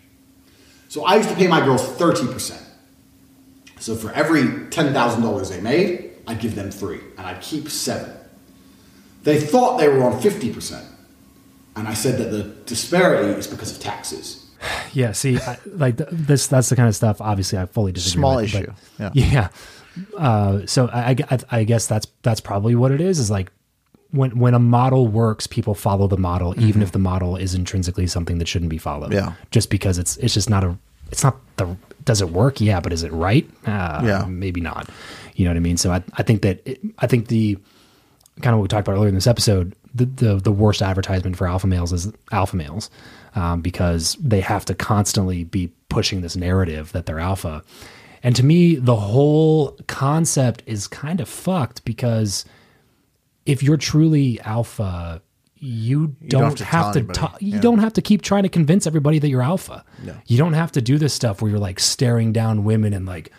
So 0.88 1.04
I 1.04 1.14
used 1.14 1.28
to 1.28 1.36
pay 1.36 1.46
my 1.46 1.64
girls 1.64 1.80
30%. 1.80 2.60
So 3.78 3.94
for 3.94 4.10
every 4.10 4.42
$10,000 4.42 5.48
they 5.48 5.60
made, 5.60 6.10
I'd 6.26 6.40
give 6.40 6.56
them 6.56 6.72
three, 6.72 6.98
and 7.16 7.24
I'd 7.24 7.40
keep 7.40 7.68
seven. 7.68 8.10
They 9.22 9.38
thought 9.40 9.78
they 9.78 9.86
were 9.86 10.02
on 10.02 10.20
50%. 10.20 10.84
And 11.76 11.86
I 11.86 11.94
said 11.94 12.18
that 12.18 12.32
the 12.32 12.42
disparity 12.66 13.38
is 13.38 13.46
because 13.46 13.70
of 13.70 13.80
taxes. 13.80 14.40
Yeah, 14.92 15.12
see, 15.12 15.38
I, 15.38 15.58
like 15.66 15.96
this, 15.96 16.46
that's 16.46 16.70
the 16.70 16.76
kind 16.76 16.88
of 16.88 16.96
stuff. 16.96 17.20
Obviously, 17.20 17.58
I 17.58 17.66
fully 17.66 17.92
disagree. 17.92 18.20
Small 18.20 18.36
with, 18.36 18.52
but 18.52 18.62
issue, 18.62 18.72
yeah. 18.98 19.10
yeah. 19.14 19.48
Uh, 20.16 20.66
so 20.66 20.88
I, 20.88 21.16
I, 21.30 21.38
I 21.50 21.64
guess 21.64 21.88
that's 21.88 22.06
that's 22.22 22.40
probably 22.40 22.76
what 22.76 22.92
it 22.92 23.00
is. 23.00 23.18
Is 23.18 23.28
like 23.28 23.50
when 24.14 24.38
when 24.38 24.54
a 24.54 24.58
model 24.58 25.06
works, 25.08 25.46
people 25.46 25.74
follow 25.74 26.06
the 26.08 26.16
model, 26.16 26.58
even 26.60 26.82
if 26.82 26.92
the 26.92 26.98
model 26.98 27.36
is 27.36 27.54
intrinsically 27.54 28.06
something 28.06 28.38
that 28.38 28.48
shouldn't 28.48 28.70
be 28.70 28.78
followed. 28.78 29.10
Mm-hmm. 29.12 29.28
Yeah. 29.28 29.32
just 29.50 29.70
because 29.70 29.98
it's 29.98 30.16
it's 30.18 30.34
just 30.34 30.48
not 30.48 30.64
a 30.64 30.76
it's 31.10 31.22
not 31.24 31.36
the 31.56 31.76
does 32.04 32.20
it 32.20 32.30
work? 32.30 32.60
Yeah, 32.60 32.80
but 32.80 32.92
is 32.92 33.02
it 33.02 33.12
right? 33.12 33.48
Uh, 33.66 34.02
Yeah. 34.04 34.24
maybe 34.28 34.60
not. 34.60 34.88
You 35.36 35.44
know 35.46 35.50
what 35.52 35.56
I 35.56 35.60
mean? 35.60 35.76
So 35.76 35.90
I 35.92 36.02
I 36.16 36.22
think 36.22 36.42
that 36.42 36.60
it, 36.66 36.80
I 36.98 37.06
think 37.06 37.28
the 37.28 37.58
kind 38.42 38.52
of 38.54 38.58
what 38.58 38.62
we 38.64 38.68
talked 38.68 38.86
about 38.86 38.96
earlier 38.96 39.08
in 39.08 39.14
this 39.14 39.26
episode, 39.26 39.74
the, 39.94 40.06
the 40.06 40.36
the 40.36 40.52
worst 40.52 40.82
advertisement 40.82 41.36
for 41.36 41.46
alpha 41.46 41.66
males 41.66 41.92
is 41.92 42.10
alpha 42.32 42.56
males, 42.56 42.90
um, 43.34 43.60
because 43.62 44.16
they 44.20 44.40
have 44.40 44.64
to 44.66 44.74
constantly 44.74 45.44
be 45.44 45.70
pushing 45.88 46.20
this 46.22 46.36
narrative 46.36 46.92
that 46.92 47.06
they're 47.06 47.20
alpha. 47.20 47.62
And 48.22 48.34
to 48.36 48.44
me, 48.44 48.74
the 48.76 48.96
whole 48.96 49.76
concept 49.86 50.62
is 50.66 50.86
kind 50.88 51.20
of 51.20 51.28
fucked 51.28 51.84
because 51.84 52.44
if 53.46 53.62
you're 53.62 53.76
truly 53.76 54.40
alpha, 54.40 55.22
you 55.56 56.08
don't, 56.28 56.28
don't 56.28 56.42
have 56.42 56.54
to 56.56 56.64
have 56.64 56.92
to. 56.94 57.02
ta- 57.12 57.36
you 57.40 57.54
Yeah. 57.54 57.60
don't 57.60 57.78
have 57.78 57.92
to 57.94 58.02
keep 58.02 58.22
trying 58.22 58.42
to 58.42 58.48
convince 58.48 58.86
everybody 58.86 59.18
that 59.18 59.28
you're 59.28 59.42
alpha. 59.42 59.84
No. 60.02 60.14
You 60.26 60.36
don't 60.38 60.52
have 60.54 60.72
to 60.72 60.82
do 60.82 60.98
this 60.98 61.14
stuff 61.14 61.40
where 61.40 61.50
you're 61.50 61.60
like 61.60 61.80
staring 61.80 62.32
down 62.32 62.64
women 62.64 62.92
and 62.92 63.06
like 63.06 63.30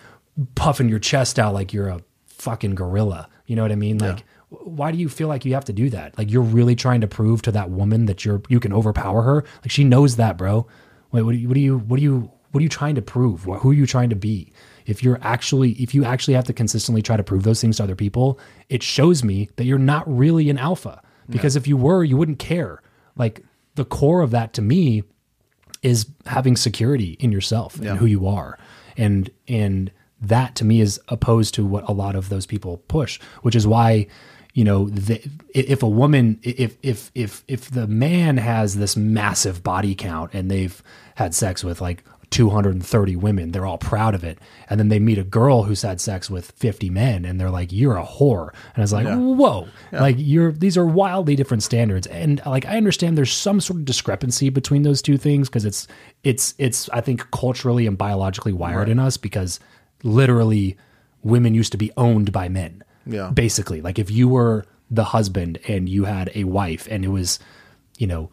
puffing 0.55 0.89
your 0.89 0.99
chest 0.99 1.37
out 1.39 1.53
like 1.53 1.73
you're 1.73 1.87
a 1.89 2.01
fucking 2.27 2.75
gorilla. 2.75 3.29
You 3.45 3.55
know 3.55 3.61
what 3.61 3.71
I 3.71 3.75
mean? 3.75 3.99
Like, 3.99 4.23
wh- 4.49 4.65
why 4.67 4.91
do 4.91 4.97
you 4.97 5.07
feel 5.09 5.27
like 5.27 5.45
you 5.45 5.53
have 5.53 5.65
to 5.65 5.73
do 5.73 5.89
that? 5.91 6.17
Like, 6.17 6.31
you're 6.31 6.41
really 6.41 6.75
trying 6.75 7.01
to 7.01 7.07
prove 7.07 7.41
to 7.43 7.51
that 7.51 7.69
woman 7.69 8.05
that 8.07 8.25
you're 8.25 8.41
you 8.49 8.59
can 8.59 8.73
overpower 8.73 9.21
her. 9.21 9.43
Like, 9.61 9.69
she 9.71 9.83
knows 9.83 10.15
that, 10.15 10.37
bro. 10.37 10.67
Wait, 11.11 11.21
what 11.21 11.31
do 11.33 11.37
you 11.37 11.47
what 11.47 11.53
do 11.55 11.61
you 11.61 11.77
what 11.77 11.97
do 11.97 12.03
you 12.03 12.31
what 12.55 12.61
are 12.61 12.63
you 12.63 12.69
trying 12.69 12.95
to 12.95 13.01
prove? 13.01 13.43
Wh- 13.43 13.59
Who 13.59 13.71
are 13.71 13.73
you 13.73 13.85
trying 13.85 14.09
to 14.09 14.15
be? 14.15 14.51
If 14.85 15.03
you're 15.03 15.19
actually 15.21 15.71
if 15.73 15.93
you 15.93 16.05
actually 16.05 16.35
have 16.35 16.45
to 16.45 16.53
consistently 16.53 17.01
try 17.01 17.17
to 17.17 17.23
prove 17.23 17.43
those 17.43 17.59
things 17.61 17.77
to 17.77 17.83
other 17.83 17.95
people, 17.95 18.39
it 18.69 18.81
shows 18.81 19.23
me 19.23 19.49
that 19.57 19.65
you're 19.65 19.77
not 19.77 20.03
really 20.07 20.49
an 20.49 20.57
alpha. 20.57 21.01
Because 21.29 21.55
if 21.55 21.67
you 21.67 21.75
were, 21.75 22.03
you 22.03 22.17
wouldn't 22.17 22.39
care. 22.39 22.81
Like 23.17 23.43
the 23.75 23.83
core 23.85 24.21
of 24.21 24.31
that 24.31 24.53
to 24.53 24.61
me 24.61 25.03
is 25.81 26.05
having 26.25 26.55
security 26.55 27.17
in 27.19 27.31
yourself 27.31 27.75
and 27.91 27.99
who 27.99 28.05
you 28.05 28.25
are 28.27 28.57
and 28.97 29.29
and 29.47 29.91
that 30.21 30.55
to 30.55 30.65
me 30.65 30.81
is 30.81 30.99
opposed 31.09 31.53
to 31.55 31.65
what 31.65 31.87
a 31.89 31.91
lot 31.91 32.15
of 32.15 32.29
those 32.29 32.45
people 32.45 32.77
push 32.87 33.19
which 33.41 33.55
is 33.55 33.67
why 33.67 34.07
you 34.53 34.63
know 34.63 34.87
the, 34.89 35.21
if 35.53 35.83
a 35.83 35.87
woman 35.89 36.39
if 36.41 36.77
if 36.81 37.11
if 37.13 37.43
if 37.47 37.69
the 37.69 37.85
man 37.87 38.37
has 38.37 38.77
this 38.77 38.95
massive 38.95 39.61
body 39.63 39.93
count 39.93 40.31
and 40.33 40.49
they've 40.49 40.81
had 41.15 41.35
sex 41.35 41.63
with 41.63 41.81
like 41.81 42.03
230 42.35 43.15
women. 43.15 43.51
They're 43.51 43.65
all 43.65 43.77
proud 43.77 44.13
of 44.13 44.23
it. 44.25 44.37
And 44.69 44.77
then 44.77 44.89
they 44.89 44.99
meet 44.99 45.17
a 45.17 45.23
girl 45.23 45.63
who's 45.63 45.81
had 45.83 46.01
sex 46.01 46.29
with 46.29 46.51
50 46.51 46.89
men 46.89 47.23
and 47.23 47.39
they're 47.39 47.49
like 47.49 47.71
you're 47.71 47.95
a 47.95 48.05
whore. 48.05 48.49
And 48.75 48.83
it's 48.83 48.91
like 48.91 49.07
whoa. 49.07 49.67
Like 49.93 50.17
you're 50.19 50.51
these 50.51 50.77
are 50.77 50.85
wildly 50.85 51.37
different 51.37 51.63
standards. 51.63 52.07
And 52.07 52.41
like 52.45 52.65
i 52.65 52.75
understand 52.75 53.17
there's 53.17 53.31
some 53.31 53.61
sort 53.61 53.79
of 53.79 53.85
discrepancy 53.85 54.49
between 54.49 54.83
those 54.83 55.01
two 55.01 55.17
things 55.17 55.47
because 55.47 55.63
it's 55.65 55.87
it's 56.23 56.53
it's 56.57 56.89
i 56.89 56.99
think 56.99 57.25
culturally 57.31 57.87
and 57.87 57.97
biologically 57.97 58.51
wired 58.53 58.89
in 58.89 58.99
us 58.99 59.15
because 59.17 59.59
literally 60.03 60.77
women 61.23 61.53
used 61.55 61.71
to 61.71 61.77
be 61.77 61.91
owned 61.97 62.31
by 62.31 62.49
men 62.49 62.83
Yeah. 63.05 63.29
basically. 63.31 63.81
Like 63.81 63.97
if 63.97 64.11
you 64.11 64.27
were 64.27 64.65
the 64.91 65.05
husband 65.05 65.57
and 65.67 65.87
you 65.89 66.03
had 66.03 66.29
a 66.35 66.43
wife 66.43 66.87
and 66.91 67.05
it 67.05 67.09
was 67.09 67.39
you 67.97 68.07
know 68.07 68.29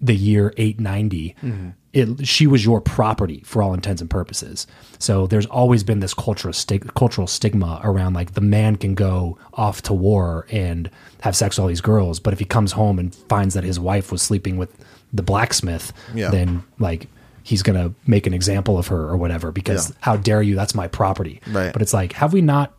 the 0.00 0.14
year 0.16 0.52
890 0.56 1.36
mm-hmm. 1.42 1.68
It, 1.92 2.26
she 2.26 2.46
was 2.46 2.64
your 2.64 2.80
property 2.80 3.42
for 3.44 3.62
all 3.62 3.74
intents 3.74 4.00
and 4.00 4.08
purposes 4.10 4.66
so 4.98 5.26
there's 5.26 5.46
always 5.46 5.84
been 5.84 6.00
this 6.00 6.14
cultural 6.14 6.52
stig- 6.54 6.94
cultural 6.94 7.26
stigma 7.26 7.80
around 7.84 8.14
like 8.14 8.32
the 8.32 8.40
man 8.40 8.76
can 8.76 8.94
go 8.94 9.36
off 9.54 9.82
to 9.82 9.92
war 9.92 10.46
and 10.50 10.88
have 11.20 11.36
sex 11.36 11.56
with 11.56 11.62
all 11.62 11.68
these 11.68 11.80
girls 11.82 12.18
but 12.18 12.32
if 12.32 12.38
he 12.38 12.44
comes 12.46 12.72
home 12.72 12.98
and 12.98 13.14
finds 13.14 13.54
that 13.54 13.64
his 13.64 13.78
wife 13.78 14.10
was 14.10 14.22
sleeping 14.22 14.56
with 14.56 14.74
the 15.12 15.22
blacksmith 15.22 15.92
Yeah. 16.14 16.30
then 16.30 16.62
like 16.78 17.08
he's 17.42 17.62
gonna 17.62 17.92
make 18.06 18.26
an 18.26 18.32
example 18.32 18.78
of 18.78 18.86
her 18.86 19.02
or 19.08 19.16
whatever 19.18 19.52
because 19.52 19.90
Yeah. 19.90 19.96
how 20.00 20.16
dare 20.16 20.40
you 20.42 20.54
that's 20.54 20.74
my 20.74 20.88
property 20.88 21.40
Right. 21.50 21.72
but 21.72 21.82
it's 21.82 21.92
like 21.92 22.14
have 22.14 22.32
we 22.32 22.40
not 22.40 22.72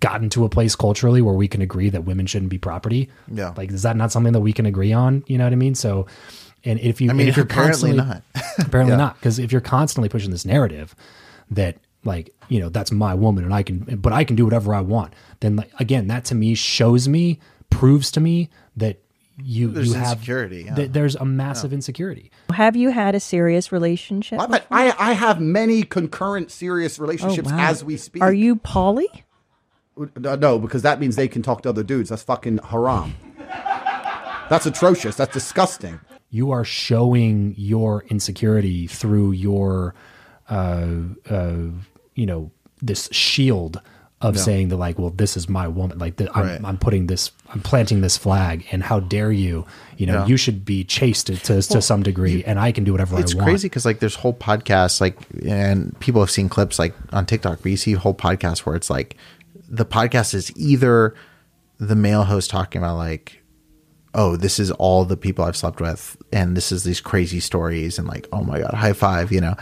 gotten 0.00 0.28
to 0.30 0.44
a 0.44 0.48
place 0.48 0.74
culturally 0.76 1.22
where 1.22 1.34
we 1.34 1.48
can 1.48 1.62
agree 1.62 1.88
that 1.90 2.04
women 2.04 2.26
shouldn't 2.26 2.50
be 2.50 2.58
property 2.58 3.08
Yeah. 3.32 3.52
like 3.56 3.70
is 3.70 3.82
that 3.82 3.96
not 3.96 4.10
something 4.12 4.32
that 4.32 4.40
we 4.40 4.52
can 4.52 4.66
agree 4.66 4.92
on 4.92 5.22
you 5.28 5.38
know 5.38 5.44
what 5.44 5.52
i 5.52 5.56
mean 5.56 5.74
so 5.74 6.06
and 6.66 6.78
if 6.80 7.00
you, 7.00 7.08
I 7.10 7.14
mean, 7.14 7.28
if 7.28 7.36
you're 7.36 7.44
apparently 7.46 7.92
not. 7.92 8.22
apparently 8.58 8.92
Yeah. 8.92 8.96
not 8.98 9.14
because 9.16 9.38
if 9.38 9.52
you're 9.52 9.60
constantly 9.62 10.08
pushing 10.10 10.30
this 10.30 10.44
narrative 10.44 10.94
that 11.50 11.76
like 12.04 12.30
you 12.48 12.60
know 12.60 12.68
that's 12.68 12.92
my 12.92 13.14
woman 13.14 13.42
and 13.44 13.52
i 13.54 13.62
can 13.62 13.78
but 13.96 14.12
i 14.12 14.22
can 14.24 14.36
do 14.36 14.44
whatever 14.44 14.74
i 14.74 14.80
want 14.80 15.12
then 15.40 15.56
like 15.56 15.72
again 15.80 16.06
that 16.08 16.24
to 16.26 16.34
me 16.34 16.54
shows 16.54 17.08
me 17.08 17.38
proves 17.70 18.10
to 18.12 18.20
me 18.20 18.48
that 18.76 18.98
you 19.38 19.70
There's 19.70 19.88
you 19.88 19.94
have 19.94 20.12
insecurity, 20.18 20.62
yeah. 20.64 20.74
that 20.76 20.92
there's 20.92 21.14
a 21.16 21.24
massive 21.24 21.72
insecurity 21.72 22.30
Have 22.54 22.74
you 22.74 22.88
had 22.90 23.14
a 23.14 23.20
serious 23.20 23.70
relationship? 23.70 24.40
I, 24.40 24.62
I, 24.70 25.10
I 25.10 25.12
have 25.12 25.40
many 25.42 25.82
concurrent 25.82 26.50
serious 26.50 26.98
Oh, 26.98 27.02
relationships 27.02 27.50
wow. 27.50 27.58
as 27.58 27.84
we 27.84 27.98
speak. 27.98 28.22
Are 28.22 28.32
you 28.32 28.56
poly? 28.56 29.08
Uh, 30.00 30.36
No, 30.36 30.58
because 30.58 30.80
that 30.82 31.00
means 31.00 31.16
they 31.16 31.28
can 31.28 31.42
talk 31.42 31.60
to 31.62 31.68
other 31.68 31.82
dudes. 31.82 32.08
That's 32.08 32.22
fucking 32.22 32.58
haram. 32.70 33.14
That's 34.48 34.64
atrocious. 34.64 35.16
That's 35.16 35.32
disgusting. 35.34 36.00
You 36.30 36.50
are 36.50 36.64
showing 36.64 37.54
your 37.56 38.04
insecurity 38.08 38.86
through 38.86 39.32
your 39.32 39.94
uh 40.48 40.88
uh 41.30 41.56
you 42.14 42.26
know 42.26 42.50
this 42.82 43.08
shield 43.12 43.80
of 44.22 44.38
saying 44.38 44.68
that 44.68 44.76
like 44.78 44.98
well 44.98 45.10
this 45.10 45.36
is 45.36 45.46
my 45.46 45.68
woman 45.68 45.98
like 45.98 46.16
the, 46.16 46.30
I'm, 46.34 46.46
Right. 46.46 46.60
I'm 46.64 46.78
putting 46.78 47.06
this 47.06 47.30
i'm 47.50 47.60
planting 47.60 48.00
this 48.00 48.16
flag 48.16 48.64
and 48.72 48.82
how 48.82 48.98
dare 49.00 49.30
you 49.30 49.66
you 49.98 50.06
know 50.06 50.24
you 50.24 50.38
should 50.38 50.64
be 50.64 50.84
chased 50.84 51.26
to 51.26 51.36
to, 51.36 51.60
to 51.60 51.82
some 51.82 52.02
degree 52.02 52.42
and 52.44 52.58
i 52.58 52.72
can 52.72 52.82
do 52.84 52.92
whatever 52.92 53.20
it's 53.20 53.34
i 53.34 53.36
want. 53.36 53.48
It's 53.48 53.52
crazy 53.52 53.68
because 53.68 53.84
like 53.84 54.00
there's 54.00 54.14
whole 54.14 54.32
podcasts 54.32 55.02
like 55.02 55.18
and 55.44 55.98
people 56.00 56.22
have 56.22 56.30
seen 56.30 56.48
clips 56.48 56.78
like 56.78 56.94
on 57.12 57.26
tiktok 57.26 57.58
but 57.62 57.70
you 57.70 57.76
see 57.76 57.92
whole 57.92 58.14
podcasts 58.14 58.60
where 58.60 58.74
it's 58.74 58.88
like 58.88 59.16
the 59.68 59.84
podcast 59.84 60.32
is 60.32 60.50
either 60.56 61.14
the 61.78 61.94
male 61.94 62.24
host 62.24 62.48
talking 62.48 62.80
about 62.80 62.96
like 62.96 63.42
oh 64.16 64.34
this 64.36 64.58
is 64.58 64.72
all 64.72 65.04
the 65.04 65.16
people 65.16 65.44
i've 65.44 65.56
slept 65.56 65.80
with 65.80 66.16
and 66.32 66.56
this 66.56 66.72
is 66.72 66.82
these 66.82 67.00
crazy 67.00 67.38
stories 67.38 67.98
and 67.98 68.08
like 68.08 68.26
oh 68.32 68.42
my 68.42 68.58
god 68.58 68.74
high 68.74 68.92
five 68.92 69.30
you 69.30 69.40
know 69.40 69.54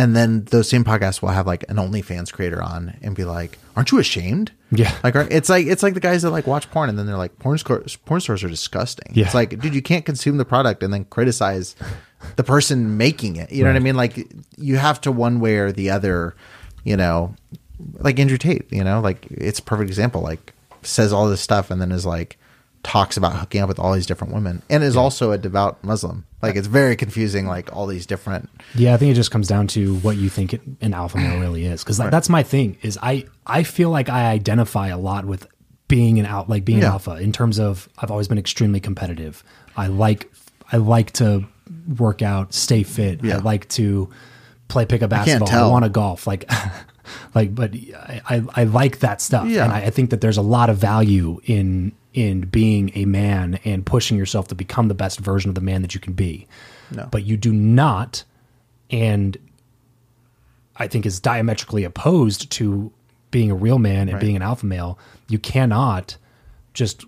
and 0.00 0.16
then 0.16 0.44
those 0.44 0.66
same 0.66 0.82
podcasts 0.82 1.20
will 1.20 1.28
have 1.28 1.46
like 1.46 1.62
an 1.68 1.76
OnlyFans 1.76 2.32
creator 2.32 2.62
on 2.62 2.96
and 3.02 3.14
be 3.14 3.24
like, 3.24 3.58
"Aren't 3.76 3.92
you 3.92 3.98
ashamed?" 3.98 4.50
Yeah. 4.70 4.96
like 5.04 5.14
it's 5.14 5.50
like 5.50 5.66
it's 5.66 5.82
like 5.82 5.92
the 5.92 6.00
guys 6.00 6.22
that 6.22 6.30
like 6.30 6.46
watch 6.46 6.70
porn 6.70 6.88
and 6.88 6.98
then 6.98 7.06
they're 7.06 7.18
like, 7.18 7.38
"Porn 7.38 7.58
stores, 7.58 7.96
porn 7.96 8.22
stores 8.22 8.42
are 8.42 8.48
disgusting." 8.48 9.12
Yeah. 9.14 9.26
It's 9.26 9.34
like, 9.34 9.58
dude, 9.60 9.74
you 9.74 9.82
can't 9.82 10.06
consume 10.06 10.38
the 10.38 10.46
product 10.46 10.82
and 10.82 10.90
then 10.90 11.04
criticize 11.04 11.76
the 12.36 12.44
person 12.44 12.96
making 12.96 13.36
it. 13.36 13.52
You 13.52 13.62
know 13.64 13.68
what 13.70 13.76
I 13.76 13.80
mean? 13.80 13.96
Like 13.96 14.26
you 14.56 14.76
have 14.76 15.02
to 15.02 15.12
one 15.12 15.38
way 15.38 15.56
or 15.56 15.70
the 15.70 15.90
other, 15.90 16.34
you 16.82 16.96
know, 16.96 17.34
like 17.98 18.18
Andrew 18.18 18.38
Tate, 18.38 18.72
you 18.72 18.82
know, 18.82 19.00
like 19.00 19.26
it's 19.30 19.58
a 19.58 19.62
perfect 19.62 19.90
example. 19.90 20.22
Like 20.22 20.54
says 20.82 21.12
all 21.12 21.28
this 21.28 21.42
stuff 21.42 21.70
and 21.70 21.78
then 21.78 21.92
is 21.92 22.06
like 22.06 22.38
talks 22.82 23.16
about 23.16 23.36
hooking 23.36 23.60
up 23.60 23.68
with 23.68 23.78
all 23.78 23.92
these 23.92 24.06
different 24.06 24.32
women 24.32 24.62
and 24.70 24.82
is 24.82 24.96
also 24.96 25.32
a 25.32 25.38
devout 25.38 25.82
Muslim. 25.84 26.24
Like 26.40 26.56
it's 26.56 26.66
very 26.66 26.96
confusing. 26.96 27.46
Like 27.46 27.74
all 27.76 27.86
these 27.86 28.06
different. 28.06 28.48
Yeah, 28.74 28.94
I 28.94 28.96
think 28.96 29.12
it 29.12 29.14
just 29.14 29.30
comes 29.30 29.46
down 29.48 29.66
to 29.68 29.96
what 29.96 30.16
you 30.16 30.30
think 30.30 30.54
it- 30.54 30.62
an 30.80 30.94
alpha 30.94 31.18
male 31.18 31.38
really 31.46 31.66
is, 31.66 31.84
because 31.84 31.98
that's 31.98 32.28
my 32.28 32.42
thing. 32.42 32.78
Is 32.82 32.98
I 33.02 33.26
I 33.46 33.62
feel 33.64 33.90
like 33.90 34.08
I 34.08 34.30
identify 34.30 34.88
a 34.88 34.98
lot 34.98 35.24
with 35.26 35.46
being 35.88 36.18
an 36.18 36.26
out 36.26 36.48
like 36.48 36.64
being 36.64 36.78
Yeah. 36.78 36.86
an 36.86 36.92
alpha 36.92 37.16
in 37.16 37.32
terms 37.32 37.58
of 37.58 37.88
I've 37.98 38.10
always 38.10 38.28
been 38.28 38.38
extremely 38.38 38.80
competitive. 38.80 39.44
I 39.76 39.88
like 39.88 40.32
I 40.72 40.76
like 40.78 41.10
to 41.14 41.44
work 41.98 42.22
out, 42.22 42.54
stay 42.54 42.82
fit. 42.82 43.22
Yeah. 43.22 43.36
I 43.36 43.38
like 43.40 43.68
to 43.70 44.08
play 44.68 44.86
pickup 44.86 45.10
basketball. 45.10 45.48
I 45.48 45.50
tell. 45.50 45.70
want 45.70 45.84
to 45.84 45.88
golf. 45.90 46.26
Like 46.26 46.48
like, 47.34 47.54
but 47.54 47.74
I, 47.74 48.20
I 48.28 48.42
I 48.56 48.64
like 48.64 48.98
that 49.00 49.20
stuff, 49.20 49.46
Yeah. 49.48 49.64
and 49.64 49.72
I, 49.72 49.82
I 49.86 49.90
think 49.90 50.10
that 50.10 50.20
there's 50.20 50.36
a 50.38 50.42
lot 50.42 50.70
of 50.70 50.76
value 50.78 51.40
in 51.44 51.92
in 52.12 52.40
being 52.42 52.90
a 52.94 53.04
man 53.04 53.58
and 53.64 53.86
pushing 53.86 54.16
yourself 54.18 54.48
to 54.48 54.54
become 54.54 54.88
the 54.88 54.94
best 54.94 55.20
version 55.20 55.48
of 55.48 55.54
the 55.54 55.60
man 55.60 55.82
that 55.82 55.94
you 55.94 56.00
can 56.00 56.12
be. 56.12 56.46
No. 56.90 57.08
But 57.10 57.24
you 57.24 57.36
do 57.36 57.52
not, 57.52 58.24
and 58.90 59.36
I 60.76 60.88
think 60.88 61.06
is 61.06 61.20
diametrically 61.20 61.84
opposed 61.84 62.50
to 62.52 62.90
being 63.30 63.50
a 63.50 63.54
real 63.54 63.78
man 63.78 64.08
and 64.08 64.18
being 64.18 64.34
an 64.34 64.42
alpha 64.42 64.66
male. 64.66 64.98
You 65.28 65.38
cannot 65.38 66.16
just 66.74 67.04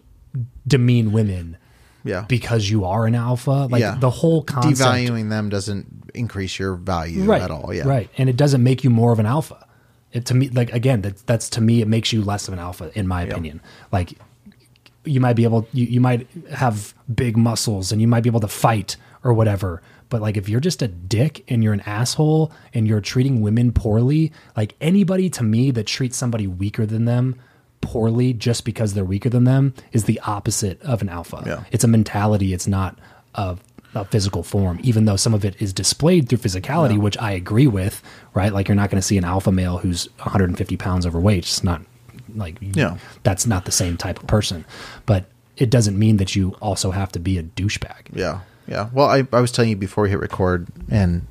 demean 0.68 1.10
women 1.10 1.56
Yeah. 2.04 2.24
because 2.28 2.70
you 2.70 2.84
are 2.84 3.06
an 3.06 3.16
alpha. 3.16 3.66
Like 3.70 3.80
yeah. 3.80 3.96
the 3.98 4.10
whole 4.10 4.44
concept, 4.44 4.78
Devaluing 4.88 5.30
them 5.30 5.48
doesn't 5.48 6.12
increase 6.14 6.58
your 6.60 6.74
value 6.76 7.24
right, 7.24 7.42
at 7.42 7.50
all. 7.50 7.74
Yeah. 7.74 7.88
right, 7.88 8.08
and 8.16 8.28
it 8.28 8.36
doesn't 8.36 8.62
make 8.62 8.84
you 8.84 8.90
more 8.90 9.12
of 9.12 9.18
an 9.18 9.26
alpha. 9.26 9.66
It 10.12 10.26
to 10.26 10.34
me, 10.34 10.48
like 10.50 10.72
again, 10.72 11.02
that, 11.02 11.26
that's 11.26 11.48
to 11.50 11.60
me, 11.60 11.80
it 11.80 11.88
makes 11.88 12.12
you 12.12 12.22
less 12.22 12.48
of 12.48 12.54
an 12.54 12.60
alpha, 12.60 12.90
in 12.94 13.06
my 13.06 13.22
opinion. 13.22 13.60
Like 13.90 14.18
you 15.04 15.20
might 15.20 15.34
be 15.34 15.44
able, 15.44 15.66
you, 15.72 15.86
you 15.86 16.00
might 16.00 16.28
have 16.52 16.94
big 17.12 17.36
muscles 17.36 17.92
and 17.92 18.00
you 18.00 18.08
might 18.08 18.22
be 18.22 18.28
able 18.28 18.40
to 18.40 18.48
fight 18.48 18.96
or 19.24 19.32
whatever. 19.32 19.82
But 20.10 20.20
like 20.20 20.36
if 20.36 20.48
you're 20.48 20.60
just 20.60 20.82
a 20.82 20.88
dick 20.88 21.42
and 21.48 21.64
you're 21.64 21.72
an 21.72 21.80
asshole 21.80 22.52
and 22.74 22.86
you're 22.86 23.00
treating 23.00 23.40
women 23.40 23.72
poorly, 23.72 24.32
like 24.56 24.74
anybody 24.80 25.30
to 25.30 25.42
me 25.42 25.70
that 25.70 25.86
treats 25.86 26.16
somebody 26.16 26.46
weaker 26.46 26.84
than 26.84 27.06
them 27.06 27.36
poorly 27.80 28.32
just 28.32 28.64
because 28.64 28.94
they're 28.94 29.04
weaker 29.04 29.28
than 29.30 29.44
them 29.44 29.74
is 29.92 30.04
the 30.04 30.20
opposite 30.20 30.80
of 30.82 31.02
an 31.02 31.08
alpha. 31.08 31.42
Yeah. 31.46 31.64
It's 31.72 31.82
a 31.82 31.88
mentality. 31.88 32.52
It's 32.52 32.68
not 32.68 32.98
a, 33.34 33.56
a 33.94 34.04
physical 34.04 34.42
form, 34.42 34.80
even 34.82 35.04
though 35.04 35.16
some 35.16 35.34
of 35.34 35.44
it 35.44 35.60
is 35.60 35.72
displayed 35.72 36.28
through 36.28 36.38
physicality, 36.38 36.98
which 36.98 37.18
I 37.18 37.32
agree 37.32 37.66
with, 37.66 38.02
right? 38.34 38.52
Like 38.52 38.68
you're 38.68 38.74
not 38.74 38.90
going 38.90 39.00
to 39.00 39.06
see 39.06 39.18
an 39.18 39.24
alpha 39.24 39.52
male 39.52 39.78
who's 39.78 40.08
150 40.18 40.76
pounds 40.78 41.06
overweight. 41.06 41.38
It's 41.44 41.62
not 41.64 41.82
like, 42.34 42.56
Yeah. 42.60 42.96
that's 43.22 43.46
not 43.46 43.64
the 43.66 43.72
same 43.72 43.96
type 43.96 44.18
of 44.20 44.26
person. 44.26 44.64
But 45.04 45.26
it 45.58 45.68
doesn't 45.68 45.98
mean 45.98 46.16
that 46.16 46.34
you 46.34 46.56
also 46.62 46.90
have 46.92 47.12
to 47.12 47.18
be 47.18 47.36
a 47.38 47.42
douchebag. 47.42 48.06
Yeah. 48.14 48.40
Yeah. 48.66 48.88
Well, 48.92 49.08
I, 49.08 49.26
I 49.32 49.40
was 49.40 49.52
telling 49.52 49.70
you 49.70 49.76
before 49.76 50.04
we 50.04 50.10
hit 50.10 50.20
record, 50.20 50.68
and 50.90 51.26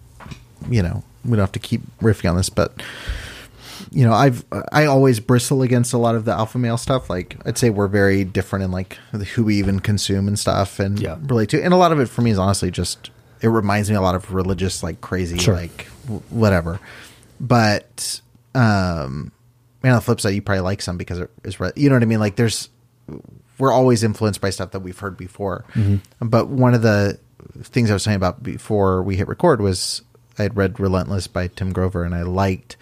you 0.70 0.84
know 0.84 1.04
we 1.26 1.32
don't 1.32 1.40
have 1.40 1.52
to 1.54 1.60
keep 1.60 1.82
riffing 2.00 2.30
on 2.30 2.36
this, 2.38 2.50
but 2.50 2.84
you 3.92 4.06
know 4.06 4.14
I've 4.14 4.46
I 4.72 4.86
always 4.86 5.20
bristle 5.20 5.62
against 5.62 5.92
a 5.94 5.98
lot 5.98 6.16
of 6.16 6.26
the 6.26 6.32
alpha 6.32 6.58
male 6.58 6.78
stuff. 6.78 7.10
Like 7.10 7.38
I'd 7.46 7.58
say 7.58 7.70
we're 7.70 7.88
very 7.88 8.24
different 8.24 8.64
in 8.66 8.72
like 8.72 8.94
who 9.36 9.44
we 9.44 9.58
even 9.58 9.80
consume 9.82 10.28
and 10.28 10.40
stuff, 10.40 10.80
and 10.80 11.00
Yeah. 11.00 11.18
relate 11.24 11.50
to. 11.50 11.62
And 11.64 11.74
a 11.74 11.78
lot 11.78 11.92
of 11.92 12.00
it 12.00 12.08
for 12.08 12.22
me 12.22 12.32
is 12.32 12.38
honestly 12.40 12.72
just 12.72 13.10
it 13.42 13.48
reminds 13.48 13.90
me 13.90 13.96
a 13.96 14.02
lot 14.02 14.16
of 14.16 14.34
religious 14.34 14.82
like 14.84 15.02
crazy 15.02 15.38
Sure. 15.38 15.56
like 15.56 15.88
w- 16.06 16.22
whatever. 16.30 16.80
But 17.40 18.22
um, 18.54 19.32
and 19.84 19.92
on 19.94 19.96
the 19.98 20.02
flip 20.02 20.22
side, 20.22 20.30
you 20.36 20.42
probably 20.42 20.62
like 20.62 20.82
some 20.82 20.98
because 20.98 21.20
it 21.20 21.30
is 21.44 21.60
re- 21.60 21.72
you 21.76 21.90
know 21.90 21.96
what 21.96 22.04
I 22.04 22.06
mean. 22.06 22.20
Like 22.20 22.36
there's 22.36 22.70
we're 23.58 23.72
always 23.72 24.04
influenced 24.04 24.42
by 24.42 24.50
stuff 24.52 24.72
that 24.72 24.80
we've 24.82 24.98
heard 25.00 25.18
before. 25.18 25.66
But 26.20 26.48
one 26.48 26.74
of 26.74 26.82
the 26.82 27.20
things 27.64 27.90
I 27.90 27.94
was 27.94 28.04
talking 28.04 28.16
about 28.16 28.42
before 28.44 29.04
we 29.04 29.16
hit 29.18 29.28
record 29.28 29.62
was 29.62 30.02
I 30.40 30.44
had 30.44 30.56
read 30.56 30.80
Relentless 30.80 31.28
by 31.28 31.48
Tim 31.48 31.74
Grover 31.74 32.04
and 32.04 32.16
I 32.16 32.22
liked 32.24 32.78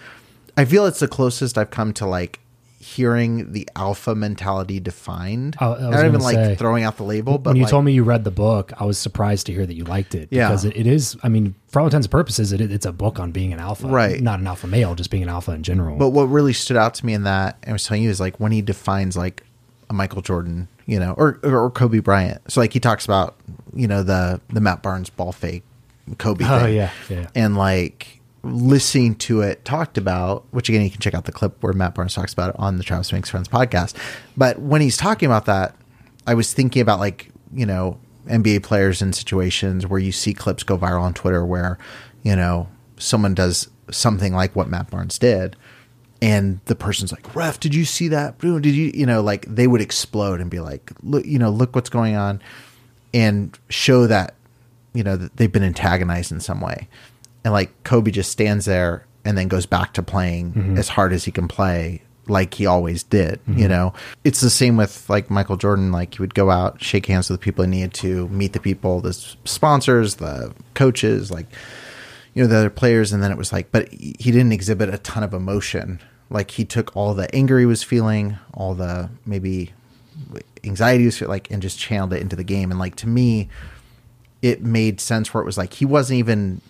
I 0.60 0.66
feel 0.66 0.86
it's 0.86 1.00
the 1.00 1.08
closest 1.08 1.58
I've 1.58 1.72
come 1.72 1.94
to 1.94 2.06
like 2.06 2.40
hearing 2.82 3.52
the 3.52 3.68
alpha 3.76 4.16
mentality 4.16 4.80
defined. 4.80 5.56
I- 5.60 5.66
I 5.66 5.70
was 5.70 5.82
Not 5.82 6.00
even 6.06 6.12
gonna 6.14 6.24
like 6.24 6.58
throwing 6.58 6.84
out 6.84 6.98
the 6.98 7.04
label, 7.04 7.38
but 7.38 7.52
when 7.52 7.58
you 7.58 7.64
like, 7.64 7.72
told 7.72 7.86
me 7.86 7.92
you 7.92 8.04
read 8.04 8.24
the 8.24 8.32
book, 8.32 8.72
I 8.80 8.86
was 8.86 8.98
surprised 8.98 9.46
to 9.48 9.54
hear 9.54 9.66
that 9.66 9.74
you 9.76 9.84
liked 9.84 10.16
it. 10.16 10.30
Yeah. 10.32 10.48
Because 10.48 10.66
it, 10.66 10.76
it 10.76 10.88
is, 10.88 11.16
I 11.22 11.30
mean, 11.30 11.56
for 11.68 11.80
all 11.82 11.86
intents 11.88 12.06
and 12.08 12.12
purposes, 12.12 12.52
it, 12.54 12.62
it's 12.62 12.86
a 12.86 12.92
book 12.92 13.20
on 13.20 13.32
being 13.32 13.54
an 13.54 13.60
alpha. 13.60 13.88
Right. 13.88 14.22
Not 14.22 14.40
an 14.40 14.48
alpha 14.48 14.66
male, 14.68 14.96
just 14.96 15.12
being 15.12 15.24
an 15.24 15.30
alpha 15.30 15.52
in 15.52 15.62
general. 15.64 15.98
But 15.98 16.10
what 16.10 16.24
really 16.24 16.54
stood 16.54 16.78
out 16.78 16.94
to 16.96 17.06
me 17.06 17.14
in 17.14 17.24
that, 17.24 17.58
and 17.64 17.72
I 17.72 17.74
was 17.74 17.84
telling 17.86 18.02
you, 18.04 18.10
is 18.10 18.20
like 18.20 18.40
when 18.40 18.52
he 18.52 18.62
defines 18.62 19.16
like 19.18 19.44
a 19.90 19.94
Michael 19.94 20.22
Jordan, 20.22 20.68
you 20.86 21.00
know, 21.00 21.14
or 21.18 21.40
or 21.44 21.70
Kobe 21.70 22.00
Bryant. 22.00 22.42
So 22.52 22.60
like 22.62 22.74
he 22.74 22.80
talks 22.80 23.06
about, 23.06 23.36
you 23.74 23.88
know, 23.88 24.04
the 24.04 24.40
the 24.50 24.62
Matt 24.62 24.82
Barnes 24.82 25.10
ball 25.10 25.32
fake 25.32 25.64
Kobe. 26.18 26.46
Oh, 26.48 26.60
thing. 26.62 26.76
yeah, 26.76 26.92
yeah. 27.10 27.28
And 27.36 27.56
like 27.58 28.19
listening 28.44 29.16
to 29.16 29.42
it 29.42 29.66
talked 29.66 29.98
about, 29.98 30.46
which 30.52 30.70
again 30.70 30.82
you 30.82 30.90
can 30.90 31.02
check 31.02 31.14
out 31.14 31.26
the 31.26 31.32
clip 31.32 31.62
where 31.62 31.74
Matt 31.74 31.96
Barnes 31.96 32.14
talks 32.14 32.34
about 32.34 32.52
it 32.52 32.56
on 32.60 32.78
the 32.78 32.84
Travis 32.84 33.12
Makes 33.12 33.30
Friends 33.30 33.48
podcast. 33.48 33.96
But 34.38 34.60
when 34.60 34.82
he's 34.82 34.98
talking 34.98 35.28
about 35.28 35.46
that, 35.46 35.76
I 36.26 36.34
was 36.34 36.54
thinking 36.54 36.82
about 36.82 37.00
like 37.00 37.30
you 37.54 37.66
know 37.66 38.00
NBA 38.28 38.64
players 38.64 39.02
in 39.02 39.14
situations 39.14 39.88
where 39.88 40.00
you 40.00 40.12
see 40.12 40.34
clips 40.34 40.64
go 40.64 40.78
viral 40.78 41.02
on 41.02 41.14
Twitter 41.14 41.46
where 41.46 41.78
you 42.24 42.36
know 42.36 42.68
someone 42.98 43.34
does 43.34 43.70
something 43.92 44.34
like 44.34 44.56
what 44.56 44.70
Matt 44.70 44.90
Barnes 44.90 45.18
did, 45.18 45.56
and 46.22 46.60
the 46.66 46.76
person's 46.76 47.12
like, 47.12 47.36
"Ref, 47.36 47.60
did 47.60 47.74
you 47.74 47.86
see 47.86 48.08
that? 48.10 48.40
Did 48.40 48.66
you 48.66 48.92
you 48.94 49.06
know 49.06 49.22
like 49.22 49.46
they 49.48 49.68
would 49.68 49.82
explode 49.82 50.40
and 50.40 50.50
be 50.50 50.60
like, 50.60 50.92
look, 51.04 51.26
you 51.26 51.40
know, 51.40 51.50
look 51.50 51.76
what's 51.76 51.90
going 51.90 52.16
on, 52.16 52.42
and 53.14 53.58
show 53.70 54.08
that 54.08 54.36
you 54.94 55.04
know 55.04 55.18
that 55.18 55.38
they've 55.38 55.52
been 55.52 55.64
antagonized 55.64 56.32
in 56.32 56.40
some 56.40 56.62
way, 56.62 56.88
and 57.44 57.54
like 57.54 57.84
Kobe 57.84 58.12
just 58.12 58.32
stands 58.32 58.66
there 58.66 59.06
and 59.26 59.38
then 59.38 59.48
goes 59.48 59.66
back 59.66 59.94
to 59.94 60.04
playing 60.04 60.54
mm-hmm. 60.54 60.78
as 60.78 60.90
hard 60.90 61.14
as 61.14 61.26
he 61.26 61.32
can 61.32 61.48
play 61.48 62.02
like 62.28 62.54
he 62.54 62.66
always 62.68 63.02
did 63.02 63.40
you 63.48 63.54
mm-hmm. 63.54 63.70
know? 63.70 63.94
It's 64.24 64.40
the 64.40 64.52
same 64.52 64.78
with 64.78 65.10
like 65.10 65.32
michael 65.32 65.58
jordan 65.58 65.92
like 65.92 66.14
he 66.14 66.22
would 66.22 66.36
go 66.36 66.52
out 66.52 66.82
shake 66.82 67.08
hands 67.08 67.30
with 67.30 67.40
the 67.40 67.44
people 67.44 67.66
he 67.66 67.72
needed 67.72 67.94
to 67.96 68.28
meet 68.30 68.54
the 68.54 68.60
people 68.60 69.02
the 69.02 69.14
sponsors 69.14 70.16
the 70.16 70.54
coaches 70.76 71.32
like 71.32 71.48
you 72.34 72.44
know 72.44 72.48
the 72.48 72.58
other 72.58 72.70
players 72.70 73.12
and 73.12 73.22
then 73.22 73.32
it 73.32 73.38
was 73.38 73.52
like 73.52 73.72
but 73.72 73.92
he 73.92 74.16
he 74.20 74.32
didn't 74.32 74.52
exhibit 74.52 74.94
a 74.94 74.98
ton 75.00 75.24
of 75.24 75.34
emotion. 75.34 76.00
Like 76.30 76.52
he 76.52 76.64
took 76.64 76.96
all 76.96 77.14
the 77.14 77.34
anger 77.36 77.60
he 77.60 77.66
was 77.66 77.84
feeling 77.84 78.38
all 78.54 78.76
the 78.76 79.10
maybe 79.26 79.74
anxiety 80.64 81.00
he 81.00 81.06
was 81.08 81.18
feeling 81.18 81.32
like 81.32 81.50
and 81.52 81.62
just 81.62 81.80
channeled 81.80 82.14
it 82.14 82.22
into 82.22 82.36
the 82.36 82.44
game. 82.44 82.72
And 82.72 82.80
like 82.80 82.96
to 82.98 83.08
me 83.08 83.50
it 84.42 84.62
made 84.62 85.02
sense 85.02 85.34
where 85.34 85.42
it 85.42 85.46
was 85.46 85.58
like 85.58 85.74
he 85.74 85.86
wasn't 85.86 86.20
even 86.20 86.62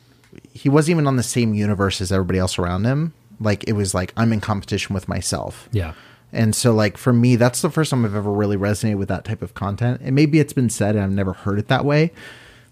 he 0.53 0.69
wasn't 0.69 0.91
even 0.95 1.07
on 1.07 1.15
the 1.15 1.23
same 1.23 1.53
universe 1.53 2.01
as 2.01 2.11
everybody 2.11 2.39
else 2.39 2.57
around 2.59 2.85
him. 2.85 3.13
Like 3.39 3.63
it 3.67 3.73
was 3.73 3.93
like 3.93 4.13
i'm 4.17 4.33
in 4.33 4.41
competition 4.41 4.93
with 4.93 5.07
myself. 5.07 5.69
Yeah. 5.71 5.93
and 6.33 6.53
so 6.55 6.73
like 6.73 6.97
for 6.97 7.13
me 7.13 7.35
that's 7.37 7.61
the 7.61 7.69
first 7.69 7.91
time 7.91 8.05
i've 8.05 8.15
ever 8.15 8.31
really 8.31 8.57
resonated 8.57 8.97
with 8.97 9.07
that 9.09 9.25
type 9.25 9.41
of 9.41 9.53
content. 9.53 10.01
And 10.03 10.15
maybe 10.15 10.39
it's 10.39 10.53
been 10.53 10.69
said 10.69 10.95
and 10.95 11.03
i've 11.03 11.11
never 11.11 11.33
heard 11.33 11.59
it 11.59 11.67
that 11.69 11.85
way 11.85 12.11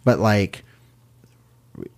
but 0.04 0.20
like 0.20 0.64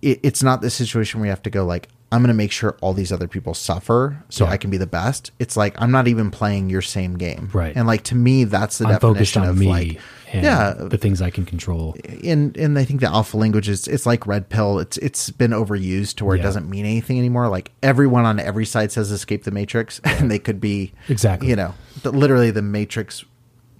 it, 0.02 0.20
it's 0.22 0.42
not 0.42 0.62
the 0.62 0.70
situation 0.70 1.20
where 1.20 1.26
you 1.26 1.30
have 1.30 1.42
to 1.42 1.50
go 1.50 1.64
like 1.64 1.88
i'm 2.12 2.20
going 2.22 2.28
to 2.28 2.34
make 2.34 2.50
sure 2.52 2.76
all 2.80 2.92
these 2.92 3.12
other 3.12 3.28
people 3.28 3.54
suffer 3.54 4.22
so 4.28 4.44
Yeah. 4.44 4.50
i 4.52 4.56
can 4.56 4.70
be 4.70 4.76
the 4.76 4.86
best 4.86 5.30
it's 5.38 5.56
like 5.56 5.74
i'm 5.80 5.90
not 5.90 6.08
even 6.08 6.30
playing 6.30 6.68
your 6.70 6.82
same 6.82 7.16
game 7.18 7.50
Right. 7.52 7.74
and 7.76 7.86
like 7.86 8.02
to 8.04 8.14
me 8.14 8.44
that's 8.44 8.78
the 8.78 8.86
I'm 8.86 8.92
definition 8.94 9.42
on 9.42 9.48
of 9.48 9.58
me 9.58 9.66
like 9.66 10.00
yeah 10.32 10.74
the 10.76 10.96
things 10.96 11.20
I 11.20 11.30
can 11.30 11.44
control. 11.44 11.96
and 12.22 12.56
and 12.56 12.78
I 12.78 12.84
think 12.84 13.00
the 13.00 13.08
alpha 13.08 13.36
language 13.36 13.68
is 13.68 13.88
it's 13.88 14.06
like 14.06 14.28
red 14.28 14.48
pill. 14.48 14.78
It's 14.78 14.96
it's 14.98 15.28
been 15.30 15.50
overused 15.50 16.14
to 16.16 16.24
where 16.24 16.36
Yeah. 16.36 16.42
it 16.42 16.44
doesn't 16.44 16.70
mean 16.70 16.84
anything 16.84 17.18
anymore. 17.18 17.48
Like 17.48 17.72
everyone 17.82 18.24
on 18.24 18.38
every 18.38 18.64
side 18.64 18.92
says 18.92 19.10
escape 19.10 19.42
the 19.42 19.50
matrix, 19.50 19.98
and 20.04 20.30
they 20.30 20.38
could 20.38 20.60
be 20.60 20.92
Exactly. 21.08 21.48
You 21.48 21.56
know, 21.56 21.74
literally 22.04 22.52
the 22.52 22.62
matrix 22.62 23.24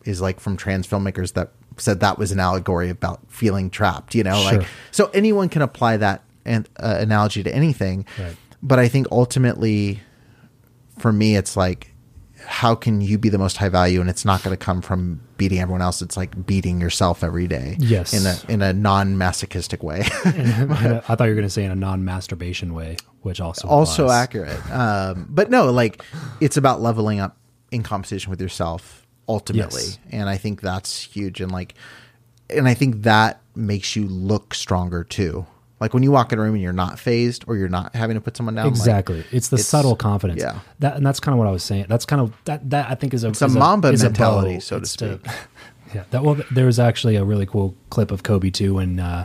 is 0.05 0.21
like 0.21 0.41
from 0.41 0.57
trans 0.57 0.89
filmmakers 0.89 1.35
that 1.35 1.53
said 1.77 2.01
that 2.01 2.19
was 2.19 2.33
an 2.33 2.41
allegory 2.41 2.91
about 2.91 3.21
feeling 3.29 3.71
trapped. 3.71 4.17
You 4.17 4.25
know, 4.25 4.43
like 4.43 4.67
so 4.91 5.09
anyone 5.15 5.49
can 5.49 5.63
apply 5.63 5.99
that 5.99 6.25
an, 6.45 6.67
uh, 6.79 6.97
analogy 7.01 7.43
to 7.43 7.55
anything. 7.55 8.07
Right. 8.19 8.37
But 8.63 8.79
I 8.79 8.89
think 8.89 9.07
ultimately, 9.11 10.01
for 10.99 11.13
me, 11.13 11.37
it's 11.37 11.57
like 11.57 11.89
how 12.47 12.75
can 12.75 13.03
you 13.03 13.19
be 13.19 13.29
the 13.29 13.37
most 13.39 13.59
high 13.59 13.69
value 13.69 14.01
and 14.01 14.09
it's 14.09 14.25
not 14.25 14.43
going 14.43 14.57
to 14.57 14.65
come 14.65 14.81
from 14.81 15.21
beating 15.37 15.59
everyone 15.61 15.83
else 15.83 16.01
it's 16.01 16.17
like 16.17 16.47
beating 16.47 16.81
yourself 16.81 17.23
every 17.23 17.47
day 17.47 17.77
Yes. 17.79 18.15
in 18.15 18.25
a 18.27 18.53
in 18.53 18.63
a 18.63 18.73
non-masochistic 18.73 19.83
way 19.83 20.01
I 20.25 21.01
thought 21.01 21.21
you 21.21 21.27
were 21.29 21.35
going 21.35 21.43
to 21.47 21.51
say 21.51 21.65
in 21.65 21.71
a 21.71 21.77
non-masturbation 21.77 22.73
way, 22.73 22.97
which 23.21 23.43
also 23.43 23.69
also 23.69 24.05
applies. 24.05 24.23
accurate 24.23 24.71
um 24.71 25.27
but 25.29 25.51
no 25.51 25.71
like 25.71 26.03
it's 26.41 26.57
about 26.57 26.81
leveling 26.81 27.21
up 27.21 27.37
in 27.71 27.83
competition 27.83 28.31
with 28.31 28.41
yourself 28.41 29.07
ultimately 29.29 29.83
Yes. 29.83 29.99
and 30.11 30.29
i 30.31 30.39
think 30.39 30.63
that's 30.63 30.99
huge 31.03 31.43
and 31.43 31.53
like 31.53 31.75
and 32.49 32.67
i 32.67 32.73
think 32.73 33.03
that 33.03 33.43
makes 33.55 33.95
you 33.97 34.07
look 34.09 34.55
stronger 34.55 35.05
too 35.05 35.47
Like 35.81 35.95
when 35.95 36.03
you 36.03 36.13
walk 36.13 36.33
in 36.33 36.39
a 36.39 36.43
room 36.43 36.55
and 36.55 36.63
you're 36.63 36.73
not 36.75 36.99
phased 36.99 37.45
or 37.47 37.57
you're 37.57 37.69
not 37.71 37.95
having 37.95 38.15
to 38.15 38.21
put 38.21 38.37
someone 38.37 38.55
down. 38.55 38.67
like, 38.67 38.73
Exactly. 38.75 39.25
it's 39.33 39.49
the 39.49 39.55
it's- 39.57 39.67
subtle 39.67 39.97
confidence. 39.97 40.41
yeah. 40.43 40.59
That 40.81 40.97
and 40.97 41.07
that's 41.07 41.21
kind 41.21 41.33
of 41.33 41.39
what 41.39 41.49
I 41.49 41.53
was 41.53 41.65
saying. 41.65 41.87
That's 41.89 42.05
kind 42.05 42.21
of 42.21 42.33
that 42.45 42.69
that 42.71 42.91
I 42.91 42.95
think 42.95 43.15
is 43.15 43.25
a 43.25 43.29
It's 43.29 43.41
a 43.43 43.47
is 43.47 43.57
Mamba 43.57 43.89
is 43.89 44.03
mentality, 44.03 44.55
bow. 44.55 44.61
so 44.61 44.81
to 44.81 44.87
speak. 44.87 45.21
yeah. 45.95 46.05
That 46.11 46.23
well, 46.23 46.37
there 46.51 46.67
was 46.67 46.79
actually 46.79 47.17
a 47.17 47.25
really 47.25 47.47
cool 47.47 47.75
clip 47.89 48.11
of 48.11 48.23
Kobe 48.23 48.51
too, 48.51 48.79
and 48.79 49.01
uh, 49.01 49.25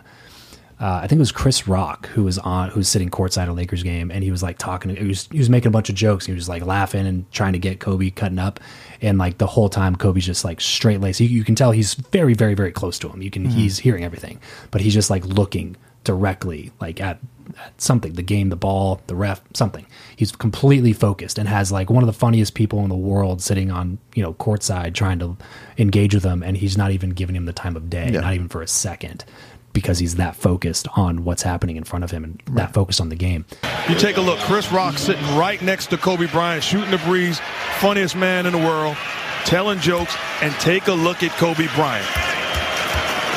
uh, 0.80 1.00
I 1.04 1.08
think 1.08 1.20
it 1.20 1.20
was 1.20 1.32
Chris 1.32 1.68
Rock 1.68 2.08
who 2.08 2.24
was 2.24 2.38
on 2.40 2.70
who 2.70 2.80
was 2.80 2.90
sitting 2.90 3.10
courtside 3.10 3.44
at 3.44 3.48
a 3.50 3.54
Lakers 3.54 3.84
game, 3.84 4.10
and 4.12 4.24
he 4.24 4.32
was 4.32 4.42
like 4.44 4.58
talking. 4.58 4.96
He 4.96 5.08
was 5.08 5.28
he 5.32 5.38
was 5.40 5.50
making 5.50 5.68
a 5.68 5.72
bunch 5.72 5.90
of 5.90 5.96
jokes. 5.96 6.26
He 6.26 6.32
was 6.34 6.42
just 6.42 6.50
like 6.50 6.66
laughing 6.66 7.06
and 7.08 7.30
trying 7.32 7.54
to 7.54 7.60
get 7.60 7.80
Kobe 7.80 8.10
cutting 8.10 8.40
up, 8.40 8.60
and 9.02 9.18
like 9.18 9.38
the 9.38 9.48
whole 9.48 9.70
time 9.70 9.96
Kobe's 9.96 10.26
just 10.26 10.44
like 10.46 10.60
straight 10.62 11.00
laced. 11.02 11.20
You, 11.20 11.28
you 11.28 11.44
can 11.44 11.56
tell 11.56 11.72
he's 11.72 11.94
very 11.96 12.34
very 12.34 12.54
very 12.56 12.72
close 12.72 12.98
to 13.00 13.10
him. 13.10 13.22
You 13.22 13.30
can 13.32 13.44
Mm-hmm. 13.44 13.58
he's 13.58 13.78
hearing 13.80 14.04
everything, 14.04 14.40
but 14.72 14.82
he's 14.82 14.94
just 14.94 15.10
like 15.10 15.24
looking 15.26 15.76
directly 16.06 16.72
like 16.80 17.02
at, 17.02 17.20
at 17.60 17.80
something 17.82 18.14
the 18.14 18.22
game 18.24 18.50
the 18.50 18.56
ball 18.56 19.02
the 19.08 19.16
ref 19.16 19.42
something 19.54 19.86
he's 20.16 20.32
completely 20.32 20.94
focused 20.94 21.38
and 21.38 21.48
has 21.50 21.72
like 21.72 21.90
one 21.90 22.02
of 22.04 22.08
the 22.08 22.14
funniest 22.14 22.54
people 22.54 22.80
in 22.84 22.90
the 22.90 22.96
world 22.96 23.42
sitting 23.42 23.70
on 23.72 23.98
you 24.16 24.24
know 24.24 24.34
courtside 24.36 24.94
trying 24.94 25.20
to 25.20 25.36
engage 25.78 26.14
with 26.16 26.24
him 26.24 26.42
and 26.44 26.58
he's 26.58 26.78
not 26.78 26.92
even 26.92 27.10
giving 27.10 27.36
him 27.36 27.46
the 27.46 27.54
time 27.54 27.76
of 27.76 27.90
day 27.90 28.10
Yeah. 28.12 28.22
not 28.22 28.34
even 28.34 28.48
for 28.48 28.62
a 28.62 28.68
second 28.68 29.26
because 29.74 30.00
he's 30.00 30.16
that 30.16 30.36
focused 30.38 30.88
on 30.96 31.26
what's 31.26 31.44
happening 31.44 31.76
in 31.76 31.84
front 31.84 32.04
of 32.06 32.10
him 32.12 32.24
and 32.24 32.42
that 32.56 32.74
focused 32.74 33.02
on 33.02 33.10
the 33.10 33.16
game 33.16 33.44
You 33.90 33.96
take 33.96 34.16
a 34.18 34.22
look, 34.22 34.40
Chris 34.40 34.72
Rock 34.72 34.98
sitting 34.98 35.24
right 35.36 35.62
next 35.62 35.88
to 35.88 35.98
Kobe 35.98 36.28
Bryant, 36.28 36.64
shooting 36.64 36.92
the 36.92 36.98
breeze, 37.00 37.40
funniest 37.80 38.16
man 38.16 38.46
in 38.46 38.54
the 38.54 38.58
world, 38.60 38.96
telling 39.44 39.80
jokes, 39.80 40.16
and 40.42 40.54
take 40.56 40.88
a 40.88 40.94
look 40.94 41.22
at 41.24 41.32
Kobe 41.32 41.68
Bryant. 41.76 42.08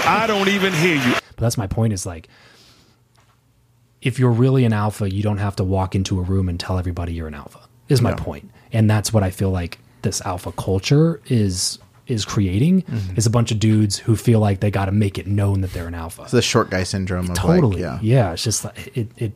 I 0.06 0.24
don't 0.26 0.48
even 0.48 0.72
hear 0.72 0.94
you. 0.94 1.12
But 1.12 1.36
that's 1.38 1.58
my 1.58 1.66
point 1.66 1.92
is 1.92 2.06
like 2.06 2.28
if 4.02 4.18
you're 4.18 4.30
really 4.30 4.64
an 4.64 4.72
alpha, 4.72 5.10
you 5.10 5.22
don't 5.22 5.38
have 5.38 5.56
to 5.56 5.64
walk 5.64 5.94
into 5.94 6.18
a 6.18 6.22
room 6.22 6.48
and 6.48 6.58
tell 6.58 6.78
everybody 6.78 7.12
you're 7.12 7.28
an 7.28 7.34
alpha. 7.34 7.60
Is 7.88 8.02
my 8.02 8.12
point. 8.12 8.50
And 8.72 8.88
that's 8.90 9.12
what 9.14 9.22
I 9.22 9.30
feel 9.30 9.50
like 9.50 9.78
this 10.02 10.20
alpha 10.22 10.52
culture 10.52 11.20
is 11.26 11.78
is 12.06 12.24
creating 12.24 12.82
Mm-hmm. 12.82 13.16
is 13.18 13.26
a 13.26 13.30
bunch 13.30 13.50
of 13.50 13.58
dudes 13.58 13.98
who 13.98 14.16
feel 14.16 14.40
like 14.40 14.60
they 14.60 14.70
got 14.70 14.86
to 14.86 14.92
make 14.92 15.18
it 15.18 15.26
known 15.26 15.60
that 15.62 15.72
they're 15.72 15.88
an 15.88 15.94
alpha. 15.94 16.22
It's 16.22 16.32
the 16.32 16.40
short 16.42 16.70
guy 16.70 16.82
syndrome 16.84 17.30
of 17.30 17.36
totally. 17.36 17.82
like, 17.82 18.02
yeah. 18.02 18.26
yeah, 18.26 18.32
it's 18.32 18.44
just 18.44 18.64
like 18.64 18.96
it 18.96 19.08
it 19.16 19.32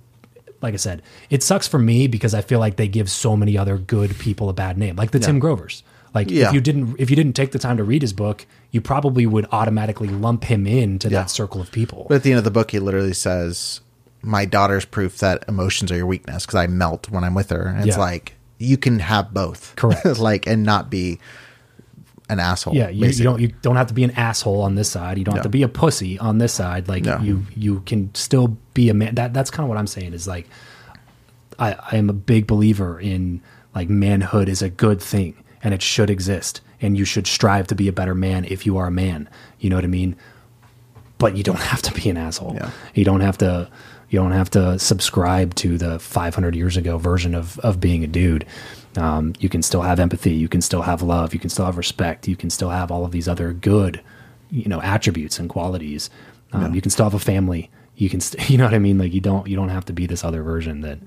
like 0.62 0.74
I 0.74 0.76
said, 0.76 1.02
it 1.28 1.42
sucks 1.42 1.66
for 1.66 1.78
me 1.78 2.06
because 2.06 2.34
I 2.34 2.40
feel 2.40 2.60
like 2.60 2.76
they 2.76 2.88
give 2.88 3.10
so 3.10 3.36
many 3.36 3.58
other 3.58 3.76
good 3.78 4.16
people 4.18 4.48
a 4.48 4.52
bad 4.52 4.78
name. 4.78 4.96
Like 4.96 5.10
the 5.10 5.18
Tim 5.18 5.38
Grovers. 5.38 5.82
Like 6.14 6.30
Yeah. 6.30 6.48
if 6.48 6.54
you 6.54 6.60
didn't 6.60 6.96
if 6.98 7.10
you 7.10 7.16
didn't 7.16 7.34
take 7.34 7.52
the 7.52 7.58
time 7.58 7.78
to 7.78 7.84
read 7.84 8.02
his 8.02 8.12
book, 8.12 8.46
you 8.70 8.80
probably 8.80 9.26
would 9.26 9.46
automatically 9.50 10.08
lump 10.08 10.44
him 10.44 10.66
into 10.66 11.08
Yeah. 11.08 11.20
that 11.20 11.30
circle 11.30 11.60
of 11.60 11.72
people. 11.72 12.06
But 12.08 12.16
at 12.16 12.22
the 12.22 12.30
end 12.32 12.38
of 12.38 12.44
the 12.44 12.50
book, 12.50 12.70
he 12.70 12.78
literally 12.78 13.14
says, 13.14 13.80
"My 14.22 14.44
daughter's 14.44 14.84
proof 14.84 15.18
that 15.18 15.44
emotions 15.48 15.90
are 15.92 15.96
your 15.96 16.06
weakness 16.06 16.46
because 16.46 16.56
I 16.56 16.66
melt 16.66 17.10
when 17.10 17.24
I'm 17.24 17.34
with 17.34 17.50
her." 17.50 17.62
And 17.66 17.78
it's 17.86 17.96
Yeah. 17.96 18.02
like 18.02 18.34
you 18.58 18.76
can 18.76 19.00
have 19.00 19.34
both, 19.34 19.74
Correct. 19.76 20.04
like 20.18 20.46
and 20.46 20.62
not 20.62 20.88
be 20.90 21.18
an 22.28 22.38
asshole. 22.38 22.74
Yeah, 22.74 22.88
you, 22.88 23.06
you 23.06 23.24
don't 23.24 23.40
you 23.40 23.48
don't 23.62 23.76
have 23.76 23.88
to 23.88 23.94
be 23.94 24.04
an 24.04 24.12
asshole 24.12 24.62
on 24.62 24.74
this 24.76 24.88
side. 24.88 25.18
You 25.18 25.24
don't 25.24 25.34
have 25.34 25.42
to 25.42 25.48
be 25.50 25.62
a 25.64 25.68
pussy 25.68 26.18
on 26.18 26.38
this 26.38 26.52
side. 26.54 26.88
Like 26.88 27.04
No. 27.04 27.18
you 27.18 27.44
you 27.56 27.80
can 27.80 28.14
still 28.14 28.56
be 28.74 28.88
a 28.88 28.94
man. 28.94 29.16
That 29.16 29.34
that's 29.34 29.50
kind 29.50 29.64
of 29.64 29.68
what 29.68 29.78
I'm 29.78 29.86
saying 29.86 30.12
is 30.14 30.26
like 30.26 30.48
I 31.58 31.72
I 31.92 31.96
am 31.96 32.08
a 32.08 32.14
big 32.14 32.46
believer 32.46 32.98
in 33.00 33.40
like 33.74 33.88
manhood 33.90 34.48
is 34.48 34.62
a 34.62 34.70
good 34.70 35.02
thing 35.02 35.34
and 35.62 35.74
it 35.74 35.82
should 35.82 36.10
exist 36.10 36.60
and 36.80 36.96
you 36.96 37.04
should 37.04 37.26
strive 37.26 37.66
to 37.68 37.74
be 37.74 37.88
a 37.88 37.92
better 37.92 38.14
man 38.14 38.44
if 38.44 38.64
you 38.66 38.76
are 38.78 38.86
a 38.86 38.90
man. 38.90 39.28
You 39.58 39.70
know 39.70 39.76
what 39.76 39.84
I 39.84 39.88
mean? 39.88 40.16
But 41.18 41.36
you 41.36 41.42
don't 41.42 41.60
have 41.72 41.82
to 41.82 41.92
be 41.92 42.08
an 42.08 42.16
asshole. 42.16 42.54
Yeah. 42.54 42.70
You 42.94 43.04
don't 43.04 43.20
have 43.20 43.38
to 43.38 43.68
you 44.12 44.18
don't 44.18 44.32
have 44.32 44.50
to 44.50 44.78
subscribe 44.78 45.54
to 45.54 45.78
the 45.78 45.98
500 45.98 46.54
years 46.54 46.76
ago 46.76 46.98
version 46.98 47.34
of 47.34 47.58
of 47.60 47.80
being 47.80 48.04
a 48.04 48.06
dude. 48.06 48.44
Um, 48.98 49.32
you 49.38 49.48
can 49.48 49.62
still 49.62 49.80
have 49.80 49.98
empathy. 49.98 50.32
You 50.34 50.48
can 50.48 50.60
still 50.60 50.82
have 50.82 51.00
love. 51.00 51.32
You 51.32 51.40
can 51.40 51.48
still 51.48 51.64
have 51.64 51.78
respect. 51.78 52.28
You 52.28 52.36
can 52.36 52.50
still 52.50 52.68
have 52.68 52.90
all 52.90 53.06
of 53.06 53.10
these 53.10 53.26
other 53.26 53.54
good, 53.54 54.02
you 54.50 54.68
know, 54.68 54.82
attributes 54.82 55.38
and 55.38 55.48
qualities. 55.48 56.10
Um, 56.52 56.74
You 56.74 56.82
can 56.82 56.90
still 56.90 57.06
have 57.06 57.14
a 57.14 57.18
family. 57.18 57.70
You 57.96 58.10
can, 58.10 58.20
st- 58.20 58.50
you 58.50 58.58
know 58.58 58.64
what 58.64 58.74
I 58.74 58.78
mean? 58.78 58.98
Like 58.98 59.14
you 59.14 59.22
don't, 59.22 59.46
you 59.46 59.56
don't 59.56 59.70
have 59.70 59.86
to 59.86 59.94
be 59.94 60.06
this 60.06 60.24
other 60.24 60.42
version 60.42 60.82
that 60.82 60.98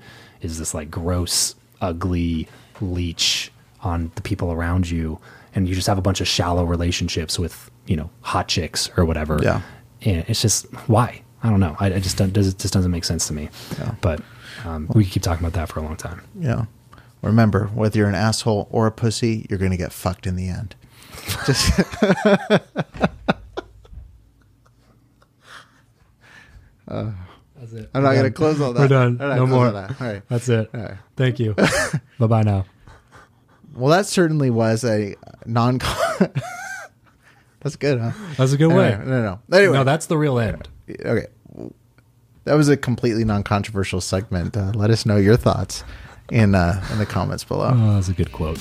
is 0.42 0.58
this 0.58 0.74
like 0.74 0.90
gross, 0.90 1.54
ugly 1.80 2.48
leech 2.80 3.52
on 3.82 4.10
the 4.16 4.22
people 4.22 4.50
around 4.50 4.90
you, 4.90 5.20
and 5.54 5.68
you 5.68 5.76
just 5.76 5.86
have 5.86 5.96
a 5.98 6.02
bunch 6.02 6.20
of 6.20 6.26
shallow 6.26 6.64
relationships 6.64 7.38
with, 7.38 7.70
you 7.86 7.94
know, 7.94 8.10
hot 8.22 8.48
chicks 8.48 8.90
or 8.96 9.04
whatever. 9.04 9.38
Yeah. 9.40 9.60
And 10.02 10.24
it's 10.26 10.42
just 10.42 10.66
why 10.88 11.22
I 11.46 11.50
don't 11.50 11.60
know. 11.60 11.76
I, 11.78 11.86
I 11.94 11.98
just 12.00 12.16
don't. 12.16 12.32
Does 12.32 12.48
it 12.48 12.58
just 12.58 12.74
doesn't 12.74 12.90
make 12.90 13.04
sense 13.04 13.28
to 13.28 13.32
me. 13.32 13.48
But 14.00 14.20
um, 14.64 14.88
we 14.94 15.04
could 15.04 15.12
keep 15.12 15.22
talking 15.22 15.46
about 15.46 15.52
that 15.58 15.68
for 15.68 15.78
a 15.78 15.82
long 15.84 15.96
time. 15.96 16.22
Yeah. 16.38 16.64
Remember, 17.22 17.66
whether 17.68 17.98
you're 17.98 18.08
an 18.08 18.14
asshole 18.16 18.66
or 18.70 18.86
a 18.88 18.90
pussy, 18.92 19.46
you're 19.48 19.58
going 19.60 19.70
to 19.70 19.76
get 19.76 19.92
fucked 19.92 20.26
in 20.26 20.34
the 20.36 20.48
end. 20.48 20.74
Just 21.46 21.70
That's 26.86 27.72
it. 27.72 27.90
I'm 27.94 28.02
not 28.02 28.12
going 28.12 28.24
to 28.24 28.30
close 28.30 28.60
all 28.60 28.72
that. 28.72 28.80
We're 28.80 28.88
done. 28.88 29.18
I'm 29.20 29.28
not 29.28 29.36
No 29.36 29.46
closing 29.46 29.54
more. 29.54 29.70
that. 29.72 30.00
All 30.00 30.06
right. 30.06 30.22
That's 30.28 30.48
it. 30.48 30.70
All 30.74 30.80
right. 30.80 30.94
Thank 31.16 31.38
you. 31.40 31.54
bye 32.18 32.26
bye 32.26 32.42
now. 32.42 32.66
Well, 33.74 33.90
that 33.90 34.06
certainly 34.06 34.50
was 34.50 34.84
a 34.84 35.14
non. 35.46 35.78
That's 37.60 37.76
good, 37.76 38.00
huh? 38.00 38.12
That's 38.36 38.52
a 38.52 38.56
good 38.56 38.68
way. 38.72 38.90
No, 38.98 39.04
no, 39.04 39.22
no. 39.50 39.56
Anyway, 39.58 39.72
No, 39.74 39.82
that's 39.84 40.06
the 40.06 40.16
real 40.16 40.38
end. 40.38 40.68
okay. 40.88 41.26
That 42.44 42.54
was 42.54 42.68
a 42.68 42.76
completely 42.76 43.24
non-controversial 43.24 44.00
segment. 44.00 44.56
Uh, 44.56 44.70
let 44.74 44.90
us 44.90 45.04
know 45.04 45.16
your 45.16 45.36
thoughts 45.36 45.82
in 46.30 46.54
uh, 46.54 46.84
in 46.92 46.98
the 46.98 47.06
comments 47.06 47.44
below. 47.44 47.72
Oh, 47.74 47.94
that's 47.94 48.08
a 48.08 48.12
good 48.12 48.32
quote. 48.32 48.58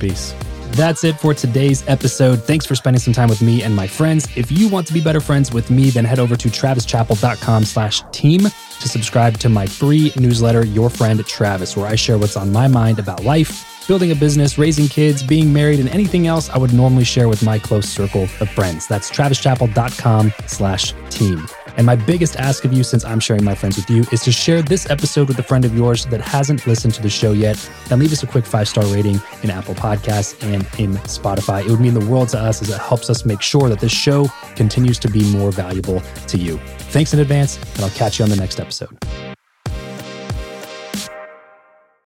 Peace. 0.00 0.34
That's 0.72 1.04
it 1.04 1.18
for 1.18 1.32
today's 1.32 1.86
episode. 1.88 2.42
Thanks 2.42 2.66
for 2.66 2.74
spending 2.74 3.00
some 3.00 3.14
time 3.14 3.28
with 3.28 3.40
me 3.40 3.62
and 3.62 3.74
my 3.74 3.86
friends. 3.86 4.28
If 4.36 4.52
you 4.52 4.68
want 4.68 4.86
to 4.88 4.92
be 4.92 5.00
better 5.00 5.20
friends 5.20 5.52
with 5.52 5.70
me, 5.70 5.88
then 5.88 6.04
head 6.04 6.18
over 6.18 6.36
to 6.36 6.48
travischappell.com 6.48 7.64
slash 7.64 8.02
team 8.10 8.40
to 8.40 8.88
subscribe 8.88 9.38
to 9.38 9.48
my 9.48 9.66
free 9.66 10.12
newsletter, 10.16 10.66
Your 10.66 10.90
Friend 10.90 11.24
Travis, 11.24 11.76
where 11.76 11.86
I 11.86 11.94
share 11.94 12.18
what's 12.18 12.36
on 12.36 12.52
my 12.52 12.68
mind 12.68 12.98
about 12.98 13.24
life, 13.24 13.75
building 13.86 14.10
a 14.10 14.14
business, 14.14 14.58
raising 14.58 14.88
kids, 14.88 15.22
being 15.22 15.52
married, 15.52 15.80
and 15.80 15.88
anything 15.88 16.26
else 16.26 16.50
I 16.50 16.58
would 16.58 16.72
normally 16.72 17.04
share 17.04 17.28
with 17.28 17.42
my 17.42 17.58
close 17.58 17.88
circle 17.88 18.24
of 18.40 18.50
friends. 18.50 18.86
That's 18.86 19.10
travischappell.com 19.10 20.32
slash 20.46 20.94
team. 21.10 21.46
And 21.76 21.84
my 21.84 21.96
biggest 21.96 22.36
ask 22.36 22.64
of 22.64 22.72
you, 22.72 22.82
since 22.82 23.04
I'm 23.04 23.20
sharing 23.20 23.44
my 23.44 23.54
friends 23.54 23.76
with 23.76 23.90
you, 23.90 24.04
is 24.10 24.22
to 24.22 24.32
share 24.32 24.62
this 24.62 24.88
episode 24.88 25.28
with 25.28 25.38
a 25.38 25.42
friend 25.42 25.64
of 25.64 25.76
yours 25.76 26.06
that 26.06 26.20
hasn't 26.20 26.66
listened 26.66 26.94
to 26.94 27.02
the 27.02 27.10
show 27.10 27.32
yet. 27.32 27.70
And 27.90 28.00
leave 28.00 28.12
us 28.12 28.22
a 28.22 28.26
quick 28.26 28.46
five 28.46 28.68
star 28.68 28.84
rating 28.86 29.20
in 29.42 29.50
Apple 29.50 29.74
Podcasts 29.74 30.42
and 30.42 30.66
in 30.78 30.96
Spotify. 31.02 31.64
It 31.64 31.70
would 31.70 31.80
mean 31.80 31.94
the 31.94 32.06
world 32.06 32.30
to 32.30 32.38
us 32.38 32.62
as 32.62 32.70
it 32.70 32.78
helps 32.78 33.10
us 33.10 33.24
make 33.24 33.42
sure 33.42 33.68
that 33.68 33.80
this 33.80 33.92
show 33.92 34.26
continues 34.54 34.98
to 35.00 35.08
be 35.08 35.30
more 35.32 35.52
valuable 35.52 36.00
to 36.28 36.38
you. 36.38 36.58
Thanks 36.90 37.12
in 37.12 37.20
advance, 37.20 37.58
and 37.74 37.84
I'll 37.84 37.90
catch 37.90 38.18
you 38.18 38.22
on 38.24 38.30
the 38.30 38.36
next 38.36 38.58
episode. 38.58 39.35